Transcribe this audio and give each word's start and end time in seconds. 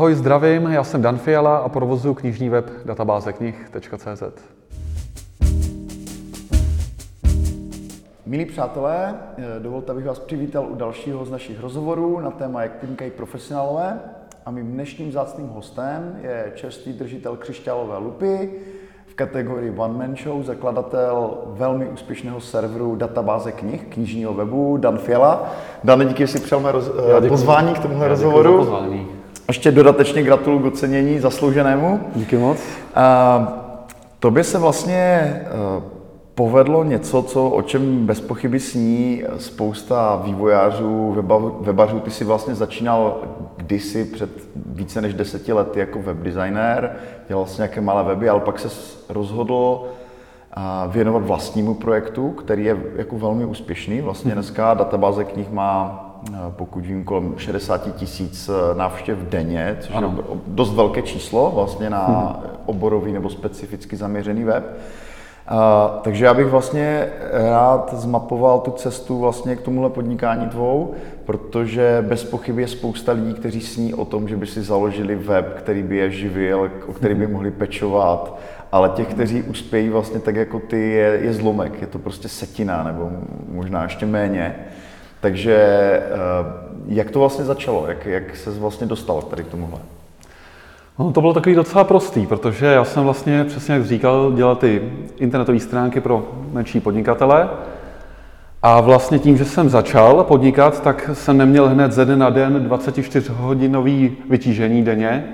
Ahoj, 0.00 0.14
zdravím, 0.14 0.66
já 0.66 0.84
jsem 0.84 1.02
Dan 1.02 1.18
Fiala 1.18 1.56
a 1.56 1.68
provozuji 1.68 2.14
knižní 2.14 2.48
web 2.48 2.70
databázeknih.cz. 2.84 4.22
Milí 8.26 8.44
přátelé, 8.44 9.14
dovolte, 9.58 9.92
abych 9.92 10.04
vás 10.04 10.18
přivítal 10.18 10.66
u 10.70 10.74
dalšího 10.74 11.24
z 11.24 11.30
našich 11.30 11.60
rozhovorů 11.60 12.20
na 12.20 12.30
téma, 12.30 12.62
jak 12.62 12.72
podnikají 12.72 13.10
profesionálové. 13.10 14.00
A 14.46 14.50
mým 14.50 14.72
dnešním 14.72 15.12
zácným 15.12 15.48
hostem 15.48 16.18
je 16.22 16.52
čerstvý 16.54 16.92
držitel 16.92 17.36
křišťálové 17.36 17.98
lupy 17.98 18.50
v 19.06 19.14
kategorii 19.14 19.70
One 19.76 19.98
Man 19.98 20.16
Show, 20.16 20.42
zakladatel 20.42 21.38
velmi 21.46 21.86
úspěšného 21.86 22.40
serveru 22.40 22.96
databáze 22.96 23.52
knih, 23.52 23.84
knižního 23.88 24.34
webu, 24.34 24.76
Dan 24.76 24.98
Fiala. 24.98 25.50
Dan, 25.84 26.08
díky, 26.08 26.26
že 26.26 26.32
jsi 26.32 26.40
přijal 26.40 26.60
mé 26.60 26.72
roz, 26.72 26.90
pozvání 27.28 27.74
k 27.74 27.78
tomuhle 27.78 28.04
Já 28.04 28.08
rozhovoru. 28.08 28.64
za 28.64 28.70
pozvání. 28.70 29.19
Ještě 29.50 29.72
dodatečně 29.72 30.22
gratuluju 30.22 30.62
k 30.62 30.66
ocenění 30.66 31.20
zaslouženému. 31.20 32.00
Díky 32.14 32.36
moc. 32.36 32.58
A 32.94 33.52
tobě 34.18 34.44
se 34.44 34.58
vlastně 34.58 34.96
eh, 34.96 35.82
povedlo 36.34 36.84
něco, 36.84 37.22
co, 37.22 37.48
o 37.48 37.62
čem 37.62 38.06
bez 38.06 38.20
pochyby 38.20 38.60
sní 38.60 39.22
spousta 39.38 40.22
vývojářů, 40.24 41.12
weba, 41.12 41.40
webařů. 41.60 42.00
Ty 42.00 42.10
jsi 42.10 42.24
vlastně 42.24 42.54
začínal 42.54 43.22
kdysi 43.56 44.04
před 44.04 44.30
více 44.66 45.00
než 45.00 45.14
deseti 45.14 45.52
lety 45.52 45.80
jako 45.80 46.02
webdesigner, 46.02 46.96
dělal 47.28 47.46
jsi 47.46 47.60
nějaké 47.60 47.80
malé 47.80 48.04
weby, 48.04 48.28
ale 48.28 48.40
pak 48.40 48.58
se 48.58 48.68
rozhodl 49.08 49.82
a 50.52 50.86
věnovat 50.86 51.22
vlastnímu 51.22 51.74
projektu, 51.74 52.30
který 52.30 52.64
je 52.64 52.76
jako 52.96 53.18
velmi 53.18 53.44
úspěšný. 53.44 54.00
Vlastně 54.00 54.32
dneska 54.32 54.74
databáze 54.74 55.24
knih 55.24 55.50
má, 55.50 56.06
pokud 56.50 56.86
vím, 56.86 57.04
kolem 57.04 57.34
60 57.36 57.96
tisíc 57.96 58.48
eh, 58.48 58.74
návštěv 58.78 59.18
denně, 59.18 59.76
což 59.80 59.94
Ano. 59.94 60.14
je 60.16 60.24
dost 60.46 60.74
velké 60.74 61.02
číslo 61.02 61.52
vlastně 61.54 61.90
na 61.90 62.36
oborový 62.66 63.12
nebo 63.12 63.30
specificky 63.30 63.96
zaměřený 63.96 64.44
web. 64.44 64.64
A, 65.48 65.88
takže 66.02 66.24
já 66.24 66.34
bych 66.34 66.46
vlastně 66.46 67.08
rád 67.32 67.94
zmapoval 67.94 68.60
tu 68.60 68.70
cestu 68.70 69.18
vlastně 69.18 69.56
k 69.56 69.60
tomuhle 69.60 69.90
podnikání 69.90 70.46
tvou, 70.46 70.94
protože 71.24 72.04
bez 72.08 72.24
pochyby 72.24 72.62
je 72.62 72.68
spousta 72.68 73.12
lidí, 73.12 73.34
kteří 73.34 73.60
sní 73.60 73.94
o 73.94 74.04
tom, 74.04 74.28
že 74.28 74.36
by 74.36 74.46
si 74.46 74.62
založili 74.62 75.16
web, 75.16 75.54
který 75.58 75.82
by 75.82 75.96
je 75.96 76.10
živil, 76.10 76.70
o 76.86 76.92
který 76.92 77.14
by 77.14 77.26
mohli 77.26 77.50
pečovat, 77.50 78.38
ale 78.72 78.88
těch, 78.88 79.08
kteří 79.08 79.42
uspějí 79.42 79.88
vlastně 79.88 80.20
tak 80.20 80.36
jako 80.36 80.60
ty, 80.60 80.90
je, 80.90 81.18
je 81.22 81.32
zlomek, 81.32 81.80
je 81.80 81.86
to 81.86 81.98
prostě 81.98 82.28
setina 82.28 82.82
nebo 82.84 83.10
možná 83.48 83.82
ještě 83.82 84.06
méně. 84.06 84.54
Takže 85.20 85.54
eh, 85.54 86.10
jak 86.86 87.10
to 87.10 87.18
vlastně 87.18 87.44
začalo, 87.44 87.84
jak, 87.88 88.06
jak 88.06 88.36
se 88.36 88.50
vlastně 88.50 88.86
dostal 88.86 89.22
tady 89.22 89.44
k 89.44 89.48
tomuhle? 89.48 89.78
No, 90.98 91.12
to 91.12 91.20
bylo 91.20 91.32
takový 91.32 91.54
docela 91.54 91.84
prostý, 91.84 92.26
protože 92.26 92.66
já 92.66 92.84
jsem 92.84 93.04
vlastně, 93.04 93.44
přesně 93.44 93.74
jak 93.74 93.84
říkal, 93.84 94.32
dělal 94.32 94.56
ty 94.56 94.92
internetové 95.18 95.60
stránky 95.60 96.00
pro 96.00 96.28
menší 96.52 96.80
podnikatele. 96.80 97.48
A 98.62 98.80
vlastně 98.80 99.18
tím, 99.18 99.36
že 99.36 99.44
jsem 99.44 99.68
začal 99.68 100.24
podnikat, 100.24 100.82
tak 100.82 101.10
jsem 101.12 101.36
neměl 101.36 101.68
hned 101.68 101.92
ze 101.92 102.04
dne 102.04 102.16
na 102.16 102.30
den 102.30 102.68
24-hodinový 102.68 104.12
vytížení 104.30 104.84
denně. 104.84 105.24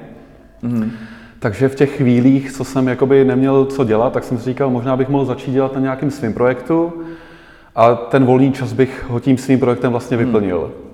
Mm. 0.63 0.91
Takže 1.39 1.69
v 1.69 1.75
těch 1.75 1.97
chvílích, 1.97 2.53
co 2.53 2.65
jsem 2.65 2.89
jakoby 2.89 3.25
neměl 3.25 3.65
co 3.65 3.85
dělat, 3.85 4.13
tak 4.13 4.25
jsem 4.25 4.39
si 4.39 4.45
říkal, 4.45 4.71
možná 4.71 4.97
bych 4.97 5.09
mohl 5.09 5.25
začít 5.25 5.51
dělat 5.51 5.75
na 5.75 5.81
nějakým 5.81 6.11
svým 6.11 6.33
projektu 6.35 6.93
a 7.77 7.95
ten 7.95 8.25
volný 8.25 8.53
čas 8.53 8.73
bych 8.73 9.05
ho 9.09 9.21
tím 9.21 9.39
svým 9.39 9.61
projektem 9.61 9.91
vlastně 9.91 10.17
vyplnil. 10.17 10.61
Mm. 10.61 10.87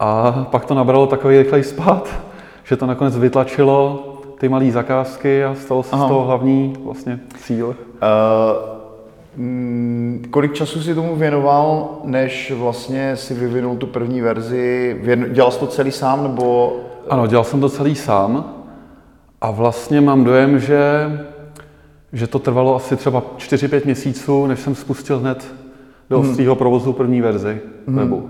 A 0.00 0.32
pak 0.50 0.64
to 0.64 0.74
nabralo 0.74 1.06
takový 1.06 1.38
rychlej 1.38 1.62
spát, 1.62 2.08
že 2.64 2.76
to 2.76 2.86
nakonec 2.86 3.16
vytlačilo 3.16 4.08
ty 4.38 4.48
malé 4.48 4.70
zakázky 4.70 5.44
a 5.44 5.54
stalo 5.54 5.82
se 5.82 5.90
Aha. 5.92 6.04
z 6.04 6.08
toho 6.08 6.24
hlavní 6.24 6.76
vlastně 6.84 7.20
cíl. 7.38 7.66
Uh, 7.66 7.74
kolik 10.30 10.52
času 10.52 10.82
si 10.82 10.94
tomu 10.94 11.16
věnoval, 11.16 11.88
než 12.04 12.52
vlastně 12.56 13.16
si 13.16 13.34
vyvinul 13.34 13.76
tu 13.76 13.86
první 13.86 14.20
verzi? 14.20 14.96
Věn- 15.02 15.32
Dělal 15.32 15.50
jsi 15.50 15.58
to 15.58 15.66
celý 15.66 15.90
sám, 15.90 16.22
nebo... 16.22 16.76
Ano, 17.08 17.26
dělal 17.26 17.44
jsem 17.44 17.60
to 17.60 17.68
celý 17.68 17.94
sám 17.94 18.54
a 19.40 19.50
vlastně 19.50 20.00
mám 20.00 20.24
dojem, 20.24 20.58
že, 20.58 21.10
že 22.12 22.26
to 22.26 22.38
trvalo 22.38 22.76
asi 22.76 22.96
třeba 22.96 23.22
4-5 23.36 23.84
měsíců, 23.84 24.46
než 24.46 24.60
jsem 24.60 24.74
spustil 24.74 25.18
hned 25.18 25.54
do 26.12 26.20
ostrého 26.20 26.54
provozu 26.54 26.92
první 26.92 27.20
verzi 27.20 27.60
webu. 27.86 28.16
Uh, 28.16 28.24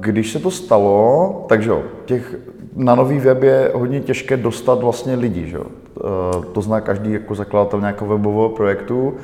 když 0.00 0.32
se 0.32 0.38
to 0.38 0.50
stalo, 0.50 1.44
takže 1.48 1.70
jo, 1.70 1.82
těch, 2.04 2.36
na 2.76 2.94
nový 2.94 3.18
web 3.18 3.42
je 3.42 3.70
hodně 3.74 4.00
těžké 4.00 4.36
dostat 4.36 4.80
vlastně 4.80 5.14
lidi, 5.14 5.48
že 5.48 5.56
jo? 5.56 5.64
Uh, 5.64 6.44
to 6.44 6.62
zná 6.62 6.80
každý 6.80 7.12
jako 7.12 7.34
zakladatel 7.34 7.80
nějakého 7.80 8.10
webového 8.10 8.48
projektu. 8.48 9.08
Uh, 9.08 9.14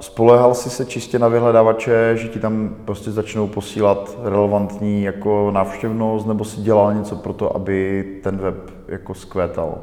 spolehal 0.00 0.54
jsi 0.54 0.70
se 0.70 0.84
čistě 0.84 1.18
na 1.18 1.28
vyhledávače, 1.28 2.12
že 2.16 2.28
ti 2.28 2.38
tam 2.38 2.76
prostě 2.84 3.10
začnou 3.10 3.46
posílat 3.46 4.18
relevantní 4.24 5.02
jako 5.02 5.50
návštěvnost, 5.50 6.26
nebo 6.26 6.44
si 6.44 6.60
dělal 6.60 6.94
něco 6.94 7.16
pro 7.16 7.32
to, 7.32 7.56
aby 7.56 8.04
ten 8.22 8.36
web 8.36 8.70
jako 8.88 9.14
skvétal? 9.14 9.78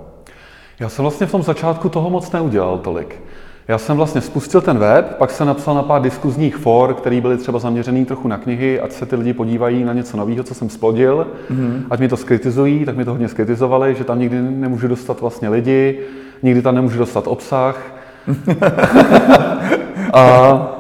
Já 0.79 0.90
jsem 0.90 1.03
vlastně 1.03 1.28
v 1.28 1.31
tom 1.31 1.44
začátku 1.44 1.90
toho 1.90 2.09
moc 2.09 2.31
neudělal 2.31 2.78
tolik. 2.78 3.22
Já 3.67 3.78
jsem 3.78 3.97
vlastně 3.97 4.22
spustil 4.22 4.61
ten 4.61 4.78
web, 4.78 5.16
pak 5.17 5.31
jsem 5.31 5.47
napsal 5.47 5.75
na 5.75 5.83
pár 5.83 6.01
diskuzních 6.01 6.55
for, 6.55 6.94
které 6.94 7.22
byly 7.22 7.38
třeba 7.38 7.59
zaměřený 7.59 8.05
trochu 8.05 8.28
na 8.28 8.38
knihy, 8.38 8.79
ať 8.79 8.91
se 8.91 9.05
ty 9.05 9.16
lidi 9.16 9.33
podívají 9.33 9.83
na 9.83 9.94
něco 9.94 10.17
nového, 10.17 10.44
co 10.44 10.53
jsem 10.53 10.69
splodil, 10.69 11.28
mm-hmm. 11.51 11.83
ať 11.89 12.00
mi 12.00 12.07
to 12.07 12.17
skritizují, 12.17 12.85
tak 12.85 12.97
mi 12.97 13.05
to 13.05 13.11
hodně 13.11 13.28
skritizovali, 13.28 13.95
že 13.95 14.03
tam 14.03 14.19
nikdy 14.19 14.41
nemůžu 14.41 14.88
dostat 14.88 15.22
vlastně 15.22 15.50
lidi, 15.50 16.00
nikdy 16.44 16.61
tam 16.61 16.75
nemůžu 16.75 17.00
dostat 17.00 17.28
obsah. 17.28 17.95
a, 20.13 20.76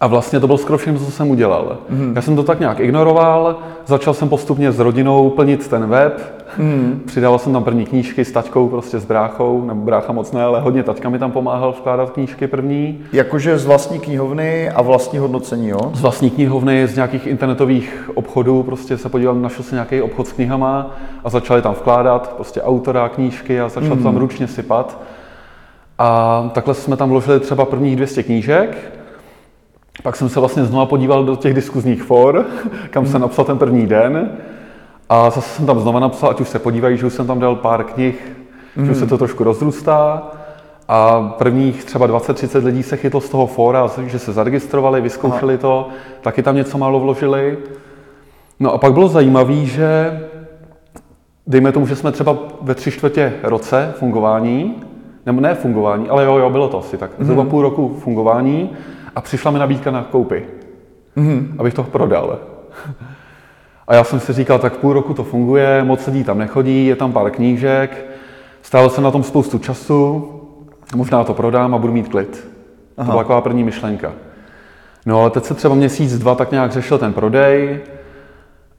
a 0.00 0.06
vlastně 0.06 0.40
to 0.40 0.46
bylo 0.46 0.58
skoro 0.58 0.78
všechno, 0.78 0.98
co 0.98 1.10
jsem 1.10 1.30
udělal. 1.30 1.78
Mm-hmm. 1.90 2.12
Já 2.16 2.22
jsem 2.22 2.36
to 2.36 2.42
tak 2.42 2.60
nějak 2.60 2.80
ignoroval, 2.80 3.58
začal 3.86 4.14
jsem 4.14 4.28
postupně 4.28 4.72
s 4.72 4.78
rodinou 4.78 5.30
plnit 5.30 5.68
ten 5.68 5.86
web, 5.86 6.44
mm-hmm. 6.58 6.98
přidával 7.06 7.38
jsem 7.38 7.52
tam 7.52 7.64
první 7.64 7.84
knížky 7.86 8.24
s 8.24 8.32
taťkou, 8.32 8.68
prostě 8.68 8.98
s 8.98 9.04
bráchou, 9.04 9.64
nebo 9.64 9.80
brácha 9.80 10.12
moc 10.12 10.32
ne, 10.32 10.42
ale 10.42 10.60
hodně 10.60 10.82
taťka 10.82 11.08
mi 11.08 11.18
tam 11.18 11.32
pomáhal 11.32 11.72
vkládat 11.72 12.10
knížky 12.10 12.46
první. 12.46 13.00
Jakože 13.12 13.58
z 13.58 13.66
vlastní 13.66 14.00
knihovny 14.00 14.70
a 14.70 14.82
vlastní 14.82 15.18
hodnocení, 15.18 15.68
jo? 15.68 15.90
Z 15.94 16.00
vlastní 16.00 16.30
knihovny, 16.30 16.86
z 16.86 16.94
nějakých 16.94 17.26
internetových 17.26 18.10
obchodů, 18.14 18.62
prostě 18.62 18.98
se 18.98 19.08
podíval, 19.08 19.34
našel 19.34 19.64
se 19.64 19.74
nějaký 19.74 20.02
obchod 20.02 20.28
s 20.28 20.32
knihama 20.32 20.96
a 21.24 21.30
začali 21.30 21.62
tam 21.62 21.74
vkládat 21.74 22.34
prostě 22.36 22.62
autora, 22.62 23.08
knížky 23.08 23.60
a 23.60 23.68
začal 23.68 23.90
mm. 23.90 23.98
to 23.98 24.04
tam 24.04 24.16
ručně 24.16 24.46
sypat. 24.46 25.00
A 25.98 26.50
takhle 26.54 26.74
jsme 26.74 26.96
tam 26.96 27.08
vložili 27.08 27.40
třeba 27.40 27.64
prvních 27.64 27.96
200 27.96 28.22
knížek, 28.22 28.96
pak 30.02 30.16
jsem 30.16 30.28
se 30.28 30.40
vlastně 30.40 30.64
znova 30.64 30.86
podíval 30.86 31.24
do 31.24 31.36
těch 31.36 31.54
diskuzních 31.54 32.02
for, 32.02 32.46
kam 32.90 33.06
jsem 33.06 33.20
napsal 33.20 33.44
ten 33.44 33.58
první 33.58 33.86
den. 33.86 34.30
A 35.08 35.30
zase 35.30 35.48
jsem 35.48 35.66
tam 35.66 35.80
znova 35.80 36.00
napsal, 36.00 36.30
ať 36.30 36.40
už 36.40 36.48
se 36.48 36.58
podívají, 36.58 36.96
že 36.96 37.06
už 37.06 37.12
jsem 37.12 37.26
tam 37.26 37.40
dal 37.40 37.56
pár 37.56 37.84
knih, 37.84 38.36
mm. 38.76 38.86
že 38.86 38.92
už 38.92 38.98
se 38.98 39.06
to 39.06 39.18
trošku 39.18 39.44
rozrůstá. 39.44 40.22
A 40.88 41.20
prvních 41.38 41.84
třeba 41.84 42.08
20-30 42.08 42.64
lidí 42.64 42.82
se 42.82 42.96
chytlo 42.96 43.20
z 43.20 43.28
toho 43.28 43.46
fóra, 43.46 43.90
že 44.06 44.18
se 44.18 44.32
zaregistrovali, 44.32 45.00
vyzkoušeli 45.00 45.54
Aha. 45.54 45.60
to, 45.60 45.88
taky 46.20 46.42
tam 46.42 46.56
něco 46.56 46.78
málo 46.78 47.00
vložili. 47.00 47.58
No 48.60 48.72
a 48.72 48.78
pak 48.78 48.92
bylo 48.92 49.08
zajímavé, 49.08 49.54
že 49.54 50.20
dejme 51.46 51.72
tomu, 51.72 51.86
že 51.86 51.96
jsme 51.96 52.12
třeba 52.12 52.36
ve 52.62 52.74
tři 52.74 52.90
čtvrtě 52.90 53.32
roce 53.42 53.92
fungování, 53.98 54.74
nebo 55.26 55.40
ne 55.40 55.54
fungování, 55.54 56.08
ale 56.08 56.24
jo, 56.24 56.36
jo, 56.36 56.50
bylo 56.50 56.68
to 56.68 56.78
asi 56.78 56.96
tak, 56.96 57.10
zhruba 57.18 57.42
mm. 57.42 57.48
půl 57.48 57.62
roku 57.62 57.96
fungování 57.98 58.70
a 59.16 59.20
přišla 59.20 59.50
mi 59.50 59.58
nabídka 59.58 59.90
na 59.90 60.02
koupy, 60.02 60.44
mm. 61.16 61.54
abych 61.58 61.74
to 61.74 61.82
prodal. 61.82 62.38
A 63.88 63.94
já 63.94 64.04
jsem 64.04 64.20
si 64.20 64.32
říkal, 64.32 64.58
tak 64.58 64.76
půl 64.76 64.92
roku 64.92 65.14
to 65.14 65.24
funguje, 65.24 65.84
moc 65.84 66.06
lidí 66.06 66.24
tam 66.24 66.38
nechodí, 66.38 66.86
je 66.86 66.96
tam 66.96 67.12
pár 67.12 67.30
knížek, 67.30 68.06
stál 68.62 68.90
jsem 68.90 69.04
na 69.04 69.10
tom 69.10 69.22
spoustu 69.22 69.58
času, 69.58 70.32
možná 70.94 71.24
to 71.24 71.34
prodám 71.34 71.74
a 71.74 71.78
budu 71.78 71.92
mít 71.92 72.08
klid. 72.08 72.48
Aha. 72.96 73.06
To 73.06 73.10
byla 73.12 73.22
taková 73.22 73.40
první 73.40 73.64
myšlenka. 73.64 74.12
No 75.06 75.20
ale 75.20 75.30
teď 75.30 75.44
se 75.44 75.54
třeba 75.54 75.74
měsíc, 75.74 76.18
dva 76.18 76.34
tak 76.34 76.50
nějak 76.50 76.72
řešil 76.72 76.98
ten 76.98 77.12
prodej 77.12 77.80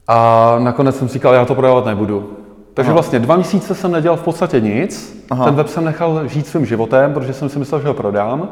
a 0.06 0.56
nakonec 0.58 0.98
jsem 0.98 1.08
říkal, 1.08 1.34
já 1.34 1.44
to 1.44 1.54
prodávat 1.54 1.86
nebudu. 1.86 2.32
Takže 2.74 2.88
Aha. 2.88 2.94
vlastně 2.94 3.18
dva 3.18 3.36
měsíce 3.36 3.74
jsem 3.74 3.92
nedělal 3.92 4.16
v 4.16 4.22
podstatě 4.22 4.60
nic, 4.60 5.24
Aha. 5.30 5.44
ten 5.44 5.54
web 5.54 5.68
jsem 5.68 5.84
nechal 5.84 6.28
žít 6.28 6.46
svým 6.46 6.66
životem, 6.66 7.14
protože 7.14 7.32
jsem 7.32 7.48
si 7.48 7.58
myslel, 7.58 7.80
že 7.80 7.88
ho 7.88 7.94
prodám. 7.94 8.48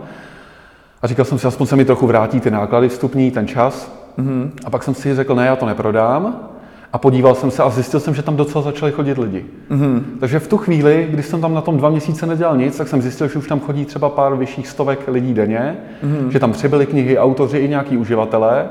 A 1.06 1.08
říkal 1.08 1.24
jsem 1.24 1.38
si, 1.38 1.46
aspoň 1.46 1.66
se 1.66 1.76
mi 1.76 1.84
trochu 1.84 2.06
vrátí 2.06 2.40
ty 2.40 2.50
náklady 2.50 2.88
vstupní, 2.88 3.30
ten 3.30 3.48
čas. 3.48 3.92
Mm-hmm. 4.18 4.50
A 4.64 4.70
pak 4.70 4.82
jsem 4.82 4.94
si 4.94 5.14
řekl, 5.14 5.34
ne, 5.34 5.46
já 5.46 5.56
to 5.56 5.66
neprodám. 5.66 6.48
A 6.92 6.98
podíval 6.98 7.34
jsem 7.34 7.50
se 7.50 7.62
a 7.62 7.70
zjistil 7.70 8.00
jsem, 8.00 8.14
že 8.14 8.22
tam 8.22 8.36
docela 8.36 8.62
začali 8.62 8.92
chodit 8.92 9.18
lidi. 9.18 9.44
Mm-hmm. 9.70 10.00
Takže 10.20 10.38
v 10.38 10.48
tu 10.48 10.56
chvíli, 10.56 11.08
když 11.10 11.26
jsem 11.26 11.40
tam 11.40 11.54
na 11.54 11.60
tom 11.60 11.76
dva 11.76 11.90
měsíce 11.90 12.26
nedělal 12.26 12.56
nic, 12.56 12.76
tak 12.76 12.88
jsem 12.88 13.02
zjistil, 13.02 13.28
že 13.28 13.38
už 13.38 13.48
tam 13.48 13.60
chodí 13.60 13.84
třeba 13.84 14.08
pár 14.08 14.34
vyšších 14.34 14.68
stovek 14.68 15.08
lidí 15.08 15.34
denně, 15.34 15.76
mm-hmm. 16.04 16.28
že 16.28 16.40
tam 16.40 16.52
přibyly 16.52 16.86
knihy, 16.86 17.18
autoři 17.18 17.58
i 17.58 17.68
nějaký 17.68 17.96
uživatelé. 17.96 18.66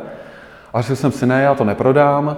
A 0.73 0.81
řekl 0.81 0.95
jsem 0.95 1.11
si, 1.11 1.25
ne, 1.25 1.41
já 1.41 1.55
to 1.55 1.63
neprodám. 1.63 2.37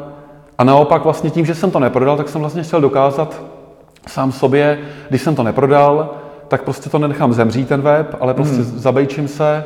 A 0.57 0.63
naopak 0.63 1.03
vlastně 1.03 1.29
tím, 1.29 1.45
že 1.45 1.55
jsem 1.55 1.71
to 1.71 1.79
neprodal, 1.79 2.17
tak 2.17 2.29
jsem 2.29 2.41
vlastně 2.41 2.63
chtěl 2.63 2.81
dokázat 2.81 3.41
sám 4.07 4.31
sobě, 4.31 4.79
když 5.09 5.21
jsem 5.21 5.35
to 5.35 5.43
neprodal, 5.43 6.09
tak 6.47 6.63
prostě 6.63 6.89
to 6.89 7.00
nenechám 7.00 7.33
zemřít 7.33 7.67
ten 7.67 7.81
web, 7.81 8.15
ale 8.19 8.33
prostě 8.33 8.55
hmm. 8.55 8.79
zabejčím 8.79 9.27
se 9.27 9.63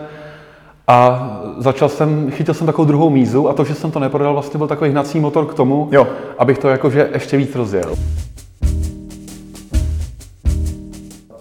a 0.88 1.30
začal 1.58 1.90
jsem, 1.90 2.32
chytil 2.32 2.54
jsem 2.54 2.68
takovou 2.68 2.86
druhou 2.86 3.10
mízu 3.10 3.50
a 3.50 3.54
to, 3.54 3.64
že 3.64 3.76
jsem 3.76 3.92
to 3.92 4.00
neprodal, 4.00 4.34
vlastně 4.34 4.58
byl 4.58 4.68
takový 4.68 4.92
hnací 4.92 5.20
motor 5.20 5.46
k 5.46 5.54
tomu, 5.54 5.90
Jo. 5.92 6.08
abych 6.38 6.58
to 6.58 6.70
jakože 6.70 7.10
ještě 7.14 7.38
víc 7.38 7.56
rozjel. 7.56 7.96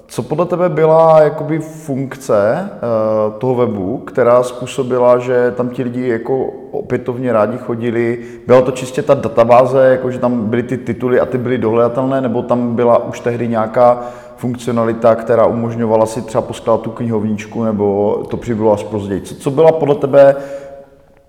Co 0.07 0.23
podle 0.23 0.47
tebe 0.47 0.69
byla 0.69 1.23
jakoby 1.23 1.59
funkce 1.59 2.69
uh, 2.71 3.33
toho 3.39 3.55
webu, 3.55 3.99
která 3.99 4.43
způsobila, 4.43 5.19
že 5.19 5.55
tam 5.57 5.69
ti 5.69 5.83
lidi 5.83 6.09
jako 6.09 6.47
opětovně 6.71 7.33
rádi 7.33 7.59
chodili? 7.59 8.19
Byla 8.47 8.61
to 8.61 8.71
čistě 8.71 9.03
ta 9.03 9.15
databáze, 9.15 9.89
jako 9.91 10.11
že 10.11 10.19
tam 10.19 10.47
byly 10.47 10.63
ty 10.63 10.77
tituly 10.77 11.21
a 11.21 11.27
ty 11.27 11.39
byly 11.39 11.59
dohledatelné, 11.59 12.21
nebo 12.21 12.43
tam 12.43 12.75
byla 12.75 13.05
už 13.05 13.21
tehdy 13.21 13.49
nějaká 13.49 14.01
funkcionalita, 14.41 15.15
která 15.15 15.47
umožňovala 15.47 16.07
si 16.07 16.23
třeba 16.23 16.43
poskládat 16.43 16.81
tu 16.81 16.91
knihovníčku, 16.91 17.65
nebo 17.65 18.15
to 18.31 18.37
přibylo 18.37 18.73
až 18.73 18.85
později? 18.85 19.21
Co, 19.21 19.35
co 19.35 19.51
byla 19.51 19.73
podle 19.73 19.95
tebe 19.95 20.37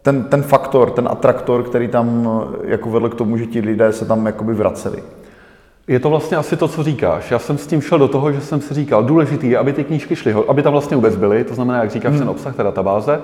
ten, 0.01 0.23
ten 0.23 0.43
faktor, 0.43 0.91
ten 0.91 1.07
atraktor, 1.11 1.63
který 1.63 1.87
tam 1.87 2.29
jako 2.63 2.89
vedl 2.89 3.09
k 3.09 3.15
tomu, 3.15 3.37
že 3.37 3.45
ti 3.45 3.59
lidé 3.59 3.93
se 3.93 4.05
tam 4.05 4.25
jakoby 4.25 4.53
vraceli? 4.53 5.03
Je 5.87 5.99
to 5.99 6.09
vlastně 6.09 6.37
asi 6.37 6.57
to, 6.57 6.67
co 6.67 6.83
říkáš. 6.83 7.31
Já 7.31 7.39
jsem 7.39 7.57
s 7.57 7.67
tím 7.67 7.81
šel 7.81 7.99
do 7.99 8.07
toho, 8.07 8.31
že 8.31 8.41
jsem 8.41 8.61
si 8.61 8.73
říkal, 8.73 9.03
důležitý 9.03 9.49
je, 9.49 9.57
aby 9.57 9.73
ty 9.73 9.83
knížky 9.83 10.15
šly, 10.15 10.35
aby 10.47 10.63
tam 10.63 10.71
vlastně 10.71 10.95
vůbec 10.95 11.15
byly, 11.15 11.43
to 11.43 11.55
znamená, 11.55 11.79
jak 11.79 11.91
říkáš, 11.91 12.17
ten 12.17 12.29
obsah 12.29 12.55
té 12.55 12.63
databáze. 12.63 13.21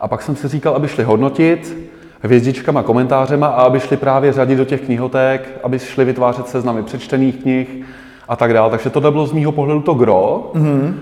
A 0.00 0.08
pak 0.08 0.22
jsem 0.22 0.36
si 0.36 0.48
říkal, 0.48 0.74
aby 0.74 0.88
šli 0.88 1.04
hodnotit 1.04 1.76
hvězdičkama, 2.20 2.82
komentářema 2.82 3.46
a 3.46 3.62
aby 3.62 3.80
šli 3.80 3.96
právě 3.96 4.32
řadit 4.32 4.56
do 4.56 4.64
těch 4.64 4.80
knihoték, 4.80 5.50
aby 5.62 5.78
šli 5.78 6.04
vytvářet 6.04 6.48
seznamy 6.48 6.82
přečtených 6.82 7.36
knih 7.42 7.84
a 8.28 8.36
tak 8.36 8.52
dále. 8.52 8.70
Takže 8.70 8.90
to 8.90 9.00
bylo 9.00 9.26
z 9.26 9.32
mýho 9.32 9.52
pohledu 9.52 9.80
to 9.80 9.94
gro. 9.94 10.50
Mm-hmm. 10.54 10.94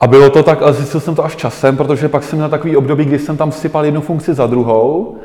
A 0.00 0.06
bylo 0.06 0.30
to 0.30 0.42
tak, 0.42 0.62
ale 0.62 0.72
zjistil 0.72 1.00
jsem 1.00 1.14
to 1.14 1.24
až 1.24 1.36
časem, 1.36 1.76
protože 1.76 2.08
pak 2.08 2.22
jsem 2.22 2.38
měl 2.38 2.48
takový 2.48 2.76
období, 2.76 3.04
kdy 3.04 3.18
jsem 3.18 3.36
tam 3.36 3.52
sypal 3.52 3.84
jednu 3.84 4.00
funkci 4.00 4.34
za 4.34 4.46
druhou, 4.46 5.16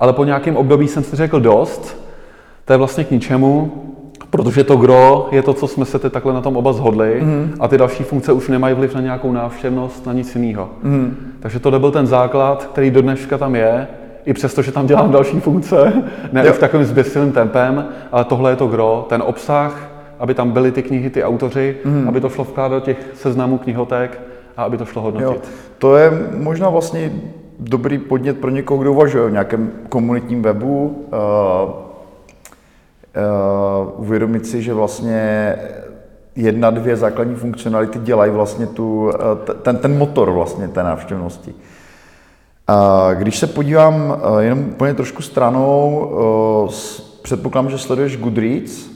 ale 0.00 0.12
po 0.12 0.24
nějakém 0.24 0.56
období 0.56 0.88
jsem 0.88 1.04
si 1.04 1.16
řekl 1.16 1.40
dost, 1.40 2.02
to 2.64 2.72
je 2.72 2.76
vlastně 2.76 3.04
k 3.04 3.10
ničemu, 3.10 3.72
protože 4.30 4.64
to 4.64 4.76
gro 4.76 5.28
je 5.30 5.42
to, 5.42 5.52
co 5.52 5.68
jsme 5.68 5.84
se 5.84 5.98
teď 5.98 6.12
takhle 6.12 6.32
na 6.32 6.40
tom 6.40 6.56
oba 6.56 6.72
zhodli 6.72 7.20
mm. 7.20 7.54
a 7.60 7.68
ty 7.68 7.78
další 7.78 8.04
funkce 8.04 8.32
už 8.32 8.48
nemají 8.48 8.74
vliv 8.74 8.94
na 8.94 9.00
nějakou 9.00 9.32
návštěvnost, 9.32 10.06
na 10.06 10.12
nic 10.12 10.36
jiného. 10.36 10.68
Mm. 10.82 11.16
Takže 11.40 11.58
to 11.58 11.78
byl 11.80 11.90
ten 11.90 12.06
základ, 12.06 12.64
který 12.72 12.90
do 12.90 13.02
dneška 13.02 13.38
tam 13.38 13.54
je, 13.54 13.86
i 14.24 14.32
přesto, 14.32 14.62
že 14.62 14.72
tam 14.72 14.86
dělám 14.86 15.12
další 15.12 15.40
funkce, 15.40 15.92
ne 16.32 16.46
jo. 16.46 16.52
už 16.52 16.58
takovým 16.58 16.86
zběsilým 16.86 17.32
tempem, 17.32 17.84
ale 18.12 18.24
tohle 18.24 18.52
je 18.52 18.56
to 18.56 18.66
gro, 18.66 19.06
ten 19.08 19.22
obsah, 19.26 19.91
aby 20.22 20.34
tam 20.34 20.50
byly 20.50 20.72
ty 20.72 20.82
knihy, 20.82 21.10
ty 21.10 21.24
autoři, 21.24 21.76
mm. 21.84 22.08
aby 22.08 22.20
to 22.20 22.28
šlo 22.28 22.44
vkládat 22.44 22.78
do 22.78 22.80
těch 22.80 22.96
seznamů 23.14 23.58
knihotek 23.58 24.20
a 24.56 24.62
aby 24.62 24.78
to 24.78 24.84
šlo 24.84 25.02
hodnotit. 25.02 25.44
Jo. 25.44 25.50
To 25.78 25.96
je 25.96 26.12
možná 26.36 26.68
vlastně 26.68 27.12
dobrý 27.58 27.98
podnět 27.98 28.40
pro 28.40 28.50
někoho, 28.50 28.82
kdo 28.82 28.92
uvažuje 28.92 29.24
o 29.24 29.28
nějakém 29.28 29.70
komunitním 29.88 30.42
webu, 30.42 30.86
uh, 30.86 31.70
uh, 33.90 34.00
uvědomit 34.00 34.46
si, 34.46 34.62
že 34.62 34.74
vlastně 34.74 35.56
jedna, 36.36 36.70
dvě 36.70 36.96
základní 36.96 37.34
funkcionality 37.34 37.98
dělají 37.98 38.32
vlastně 38.32 38.66
tu, 38.66 39.04
uh, 39.04 39.10
ten, 39.62 39.76
ten 39.76 39.98
motor 39.98 40.30
vlastně 40.30 40.68
té 40.68 40.82
návštěvnosti. 40.82 41.54
Uh, 41.54 43.14
když 43.14 43.38
se 43.38 43.46
podívám 43.46 44.20
jenom 44.38 44.58
úplně 44.58 44.94
trošku 44.94 45.22
stranou, 45.22 46.10
předpokládám, 47.22 47.70
že 47.70 47.78
sleduješ 47.78 48.16
Goodreads, 48.16 48.90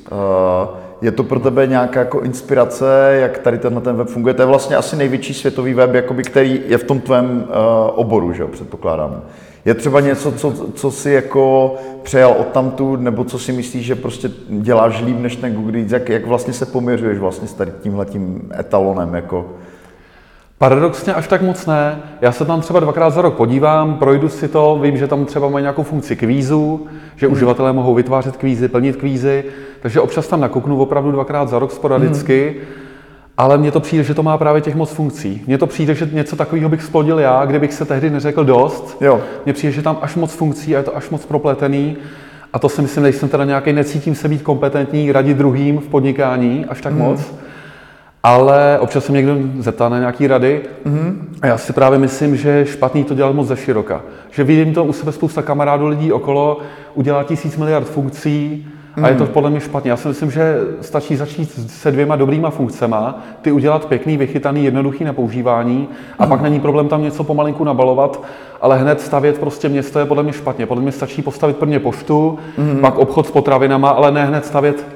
je 1.03 1.13
to 1.13 1.23
pro 1.23 1.41
tebe 1.41 1.67
nějaká 1.67 2.01
jako 2.01 2.21
inspirace, 2.21 3.19
jak 3.21 3.39
tady 3.39 3.59
tenhle 3.59 3.83
ten 3.83 3.97
web 3.97 4.09
funguje? 4.09 4.35
To 4.35 4.43
je 4.43 4.47
vlastně 4.47 4.77
asi 4.77 4.97
největší 4.97 5.35
světový 5.35 5.75
web, 5.75 5.95
jakoby, 5.95 6.23
který 6.23 6.61
je 6.67 6.79
v 6.79 6.85
tom 6.85 7.01
tvém 7.01 7.45
uh, 7.49 7.55
oboru, 7.95 8.33
že 8.33 8.43
jo, 8.43 8.49
předpokládám. 8.49 9.23
Je 9.65 9.75
třeba 9.75 10.01
něco, 10.01 10.33
co, 10.33 10.53
co 10.75 10.91
si 10.91 11.11
jako 11.11 11.75
přejal 12.03 12.33
od 12.39 12.47
tamtu, 12.47 12.97
nebo 12.97 13.25
co 13.25 13.39
si 13.39 13.53
myslíš, 13.53 13.87
že 13.87 13.95
prostě 13.95 14.31
děláš 14.49 15.03
líp 15.03 15.19
než 15.19 15.37
ten 15.37 15.55
Google 15.55 15.81
jak, 15.91 16.09
jak 16.09 16.27
vlastně 16.27 16.53
se 16.53 16.67
poměřuješ 16.67 17.19
vlastně 17.19 17.49
s 17.49 17.53
tady 17.53 17.73
tímhletím 17.83 18.51
etalonem, 18.59 19.15
jako? 19.15 19.47
Paradoxně 20.59 21.15
až 21.15 21.29
tak 21.29 21.43
moc 21.43 21.67
ne. 21.67 21.99
Já 22.21 22.33
se 22.33 22.45
tam 22.45 22.61
třeba 22.61 22.81
dvakrát 22.81 23.11
za 23.11 23.23
rok 23.23 23.35
podívám, 23.35 23.95
projdu 23.95 24.29
si 24.29 24.49
to, 24.49 24.79
vím, 24.83 24.97
že 24.97 25.07
tam 25.07 25.25
třeba 25.25 25.49
mají 25.49 25.63
nějakou 25.63 25.83
funkci 25.83 26.17
kvízu, 26.17 26.87
že 27.17 27.27
hmm. 27.27 27.33
uživatelé 27.33 27.73
mohou 27.73 27.95
vytvářet 27.95 28.37
kvízy, 28.37 28.69
plnit 28.69 28.97
kvízy, 28.97 29.45
takže 29.81 30.01
občas 30.01 30.29
tam 30.29 30.41
nakuknu 30.41 30.81
opravdu 30.81 31.13
dvakrát 31.13 31.49
za 31.49 31.59
rok 31.59 31.73
sporadicky. 31.73 32.57
Hmm. 32.59 32.67
Ale 33.39 33.59
mně 33.59 33.71
to 33.71 33.81
přijde, 33.81 34.05
že 34.05 34.15
to 34.15 34.23
má 34.23 34.39
právě 34.39 34.63
těch 34.63 34.75
moc 34.75 34.91
funkcí. 34.91 35.43
Mně 35.47 35.59
to 35.59 35.67
přijde, 35.67 35.95
že 35.95 36.09
něco 36.13 36.37
takového 36.37 36.69
bych 36.69 36.83
splodil 36.83 37.19
já, 37.19 37.45
kdybych 37.45 37.73
se 37.73 37.85
tehdy 37.85 38.11
neřekl 38.11 38.45
dost. 38.45 38.97
Jo. 39.01 39.21
Mně 39.45 39.53
přijde, 39.53 39.73
že 39.73 39.83
tam 39.83 39.99
až 40.03 40.15
moc 40.15 40.33
funkcí 40.33 40.75
a 40.75 40.79
je 40.79 40.85
to 40.85 40.97
až 40.97 41.11
moc 41.11 41.27
propletený. 41.27 41.97
A 42.53 42.59
to 42.59 42.69
si 42.69 42.83
myslím, 42.83 43.07
že 43.07 43.13
jsem 43.13 43.29
teda 43.29 43.45
nějaký, 43.45 43.73
necítím 43.73 44.15
se 44.15 44.29
být 44.29 44.43
kompetentní, 44.43 45.13
radit 45.13 45.37
druhým 45.37 45.79
v 45.79 45.89
podnikání 45.89 46.65
až 46.69 46.81
tak 46.81 46.93
mm. 46.93 46.99
moc. 46.99 47.21
Ale 48.27 48.79
občas 48.81 49.05
se 49.05 49.13
někdo 49.13 49.37
zeptá 49.59 49.89
na 49.89 49.99
nějaký 49.99 50.27
rady 50.27 50.63
mm. 50.85 51.37
a 51.43 51.47
já 51.47 51.59
si 51.59 51.73
právě 51.73 51.99
myslím, 51.99 52.37
že 52.37 52.49
je 52.49 52.67
špatný 52.67 53.05
to 53.05 53.15
dělat 53.15 53.35
moc 53.35 53.49
ze 53.49 53.57
široka. 53.57 54.03
Že 54.31 54.45
vidím 54.45 54.75
to 54.75 54.85
u 54.85 54.93
sebe 54.93 55.13
spousta 55.13 55.43
kamarádů 55.43 55.87
lidí 55.87 56.13
okolo, 56.13 56.59
udělá 56.95 57.25
tisíc 57.25 57.57
miliard 57.57 57.89
funkcí, 57.89 58.67
Mm. 58.97 59.05
A 59.05 59.09
je 59.09 59.15
to 59.15 59.25
hmm. 59.25 59.33
podle 59.33 59.51
mě 59.51 59.61
špatně. 59.61 59.91
Já 59.91 59.97
si 59.97 60.09
myslím, 60.09 60.31
že 60.31 60.59
stačí 60.81 61.17
začít 61.17 61.71
se 61.71 61.91
dvěma 61.91 62.17
dobrýma 62.17 62.51
funkcema, 62.51 63.23
ty 63.43 63.53
udělat 63.53 63.85
pěkný, 63.85 64.17
vychytaný, 64.17 64.65
jednoduchý 64.65 65.05
na 65.05 65.13
používání 65.13 65.89
a 66.19 66.25
mm. 66.25 66.31
pak 66.31 66.41
není 66.41 66.61
problém 66.61 66.89
tam 66.89 67.03
něco 67.03 67.25
pomalinku 67.25 67.65
nabalovat, 67.65 68.23
ale 68.61 68.79
hned 68.79 69.01
stavět 69.01 69.39
prostě 69.39 69.69
město 69.69 69.99
je 69.99 70.07
podle 70.07 70.23
mě 70.23 70.33
špatně. 70.33 70.67
Podle 70.67 70.83
mě 70.83 70.93
stačí 70.93 71.23
postavit 71.23 71.57
prvně 71.57 71.81
poštu, 71.81 72.39
mm. 72.59 72.79
pak 72.81 72.99
obchod 72.99 73.27
s 73.27 73.31
potravinama, 73.31 73.91
ale 73.91 74.13
ne 74.13 74.27
hned 74.27 74.47
stavět 74.47 74.87